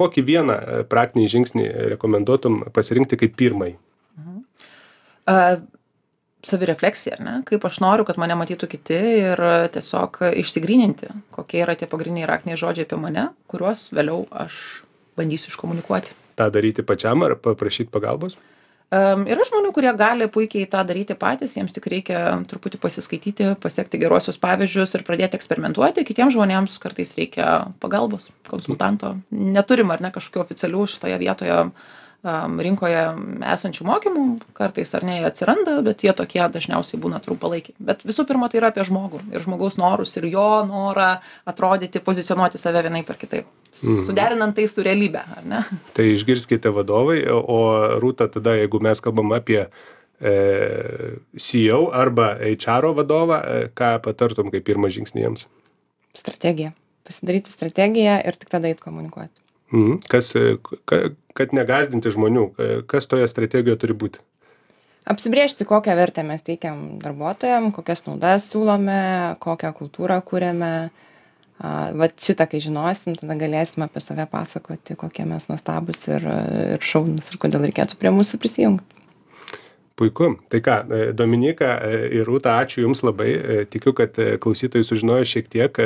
Kokį 0.00 0.22
vieną 0.24 0.56
praktinį 0.88 1.26
žingsnį 1.28 1.66
rekomenduotum 1.96 2.62
pasirinkti 2.74 3.18
kaip 3.20 3.34
pirmąjį? 3.36 3.74
Mhm. 4.20 4.40
Uh, 5.30 5.79
savirefleksija 6.46 7.18
ar 7.18 7.24
ne 7.24 7.34
kaip 7.48 7.64
aš 7.68 7.80
noriu 7.84 8.06
kad 8.08 8.20
mane 8.20 8.36
matytų 8.38 8.68
kiti 8.74 9.00
ir 9.24 9.42
tiesiog 9.74 10.22
išsigryninti 10.42 11.10
kokie 11.34 11.64
yra 11.64 11.76
tie 11.78 11.88
pagrindiniai 11.90 12.28
raktiniai 12.30 12.60
žodžiai 12.60 12.88
apie 12.88 13.00
mane 13.00 13.28
kuriuos 13.50 13.88
vėliau 13.96 14.24
aš 14.44 14.56
bandysiu 15.20 15.52
iškomunikuoti 15.52 16.16
tą 16.40 16.48
daryti 16.52 16.86
pačiam 16.86 17.26
ar 17.26 17.36
paprašyt 17.40 17.92
pagalbos 17.92 18.38
Um, 18.90 19.20
yra 19.30 19.44
žmonių, 19.46 19.68
kurie 19.70 19.90
gali 19.94 20.26
puikiai 20.34 20.66
tą 20.66 20.80
daryti 20.82 21.14
patys, 21.14 21.52
jiems 21.54 21.70
tik 21.70 21.84
reikia 21.92 22.32
truputį 22.50 22.80
pasiskaityti, 22.82 23.52
pasiekti 23.62 24.00
geruosius 24.02 24.40
pavyzdžius 24.42 24.96
ir 24.98 25.04
pradėti 25.06 25.38
eksperimentuoti. 25.38 26.02
Kitiems 26.08 26.34
žmonėms 26.34 26.80
kartais 26.82 27.14
reikia 27.14 27.52
pagalbos, 27.78 28.26
konsultanto. 28.50 29.12
Neturim 29.30 29.94
ar 29.94 30.02
ne 30.02 30.10
kažkokių 30.10 30.42
oficialių 30.42 30.88
šitoje 30.90 31.20
vietoje 31.22 31.60
uh, 31.68 31.94
rinkoje 32.22 33.00
esančių 33.48 33.86
mokymų, 33.88 34.24
kartais 34.56 34.92
ar 34.96 35.06
ne 35.08 35.18
jie 35.18 35.28
atsiranda, 35.28 35.78
bet 35.84 36.04
jie 36.04 36.12
tokie 36.16 36.42
dažniausiai 36.52 37.00
būna 37.00 37.20
trumpalaikiai. 37.24 37.74
Bet 37.78 38.04
visų 38.04 38.26
pirma, 38.28 38.50
tai 38.52 38.60
yra 38.60 38.68
apie 38.74 38.84
žmogų 38.84 39.22
ir 39.32 39.44
žmogaus 39.44 39.78
norus 39.80 40.12
ir 40.20 40.28
jo 40.28 40.48
norą 40.68 41.14
atrodyti, 41.48 42.02
pozicionuoti 42.04 42.60
save 42.60 42.82
vienaip 42.84 43.08
ar 43.08 43.20
kitaip. 43.20 43.48
Mhm. 43.80 44.04
Suderinant 44.08 44.56
tai 44.56 44.66
su 44.68 44.84
realybė, 44.84 45.22
ar 45.38 45.46
ne? 45.46 45.62
Tai 45.96 46.04
išgirskite 46.10 46.72
vadovai, 46.74 47.22
o 47.30 47.60
rūta 48.02 48.28
tada, 48.32 48.56
jeigu 48.58 48.82
mes 48.82 49.00
kalbam 49.00 49.32
apie 49.32 49.62
e, 49.62 50.34
CEO 51.38 51.86
arba 51.96 52.34
HR 52.50 52.92
vadovą, 52.98 53.40
e, 53.40 53.70
ką 53.72 53.94
patartum 54.04 54.50
kaip 54.52 54.66
pirmą 54.66 54.90
žingsnį 54.92 55.24
jiems? 55.24 55.46
Strategija. 56.18 56.74
Pasidaryti 57.06 57.54
strategiją 57.54 58.18
ir 58.26 58.36
tik 58.36 58.50
tada 58.52 58.68
eit 58.68 58.82
komunikuoti. 58.84 59.32
Mhm. 59.72 60.02
Kas, 60.10 60.34
e, 60.36 60.58
ka, 60.84 61.14
kad 61.36 61.54
negazdinti 61.56 62.12
žmonių, 62.12 62.44
kas 62.90 63.08
toje 63.10 63.28
strategijoje 63.30 63.80
turi 63.82 63.96
būti? 63.96 64.22
Apsibriežti, 65.10 65.64
kokią 65.66 65.96
vertę 65.96 66.22
mes 66.26 66.44
teikiam 66.46 66.98
darbuotojam, 67.00 67.70
kokias 67.74 68.04
naudas 68.06 68.50
siūlome, 68.50 69.36
kokią 69.42 69.72
kultūrą 69.78 70.20
kūrėme. 70.26 70.72
Vat 72.00 72.22
šitą, 72.24 72.46
kai 72.48 72.60
žinosim, 72.64 73.16
tada 73.20 73.34
galėsim 73.36 73.84
apie 73.84 74.00
save 74.00 74.24
pasakoti, 74.30 74.96
kokie 75.00 75.26
mes 75.28 75.44
nuostabus 75.50 76.06
ir, 76.08 76.24
ir 76.76 76.84
šaunus 76.84 77.28
ir 77.32 77.40
kodėl 77.42 77.66
reikėtų 77.68 77.98
prie 78.00 78.12
mūsų 78.16 78.40
prisijungti 78.40 78.99
puiku. 80.00 80.30
Tai 80.48 80.60
ką 80.64 80.76
e, 80.80 81.00
dominyka 81.16 81.68
e, 81.84 82.00
ir 82.20 82.28
rūta 82.28 82.56
ačiū 82.62 82.86
jums 82.86 83.02
labai. 83.04 83.28
E, 83.30 83.58
tikiu 83.70 83.92
kad 83.96 84.16
klausytojai 84.16 84.86
sužinojo 84.86 85.28
šiek 85.28 85.50
tiek 85.52 85.80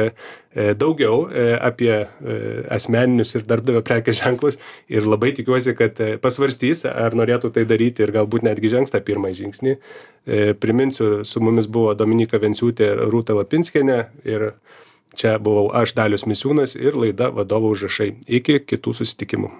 daugiau 0.78 1.24
apie 1.66 1.90
asmeninius 2.70 3.34
ir 3.34 3.42
darbdavio 3.48 3.82
prekės 3.86 4.20
ženklus. 4.20 4.60
Ir 4.92 5.08
labai 5.10 5.32
tikiuosi 5.34 5.74
kad 5.78 5.98
pasvarstys 6.22 6.84
ar 6.86 7.16
norėtų 7.18 7.50
tai 7.56 7.66
daryti 7.66 8.06
ir 8.06 8.14
galbūt 8.14 8.46
netgi 8.46 8.70
žengs 8.76 8.94
tą 8.94 9.02
pirmąjį 9.02 9.40
žingsnį. 9.40 9.74
Priminsiu 10.62 11.10
su 11.26 11.42
mumis 11.42 11.66
buvo 11.66 11.96
dominyka 11.98 12.38
venciūtė 12.38 12.92
rūta 13.10 13.34
lapinskienė 13.40 14.00
ir 14.30 14.52
čia 15.18 15.36
buvau 15.42 15.72
aš 15.74 15.98
dalius 15.98 16.28
misiūnas 16.30 16.78
ir 16.78 16.94
laida 16.94 17.32
vadovo 17.34 17.74
užrašai. 17.74 18.12
Iki 18.38 18.62
kitų 18.70 18.94
susitikimų 19.02 19.54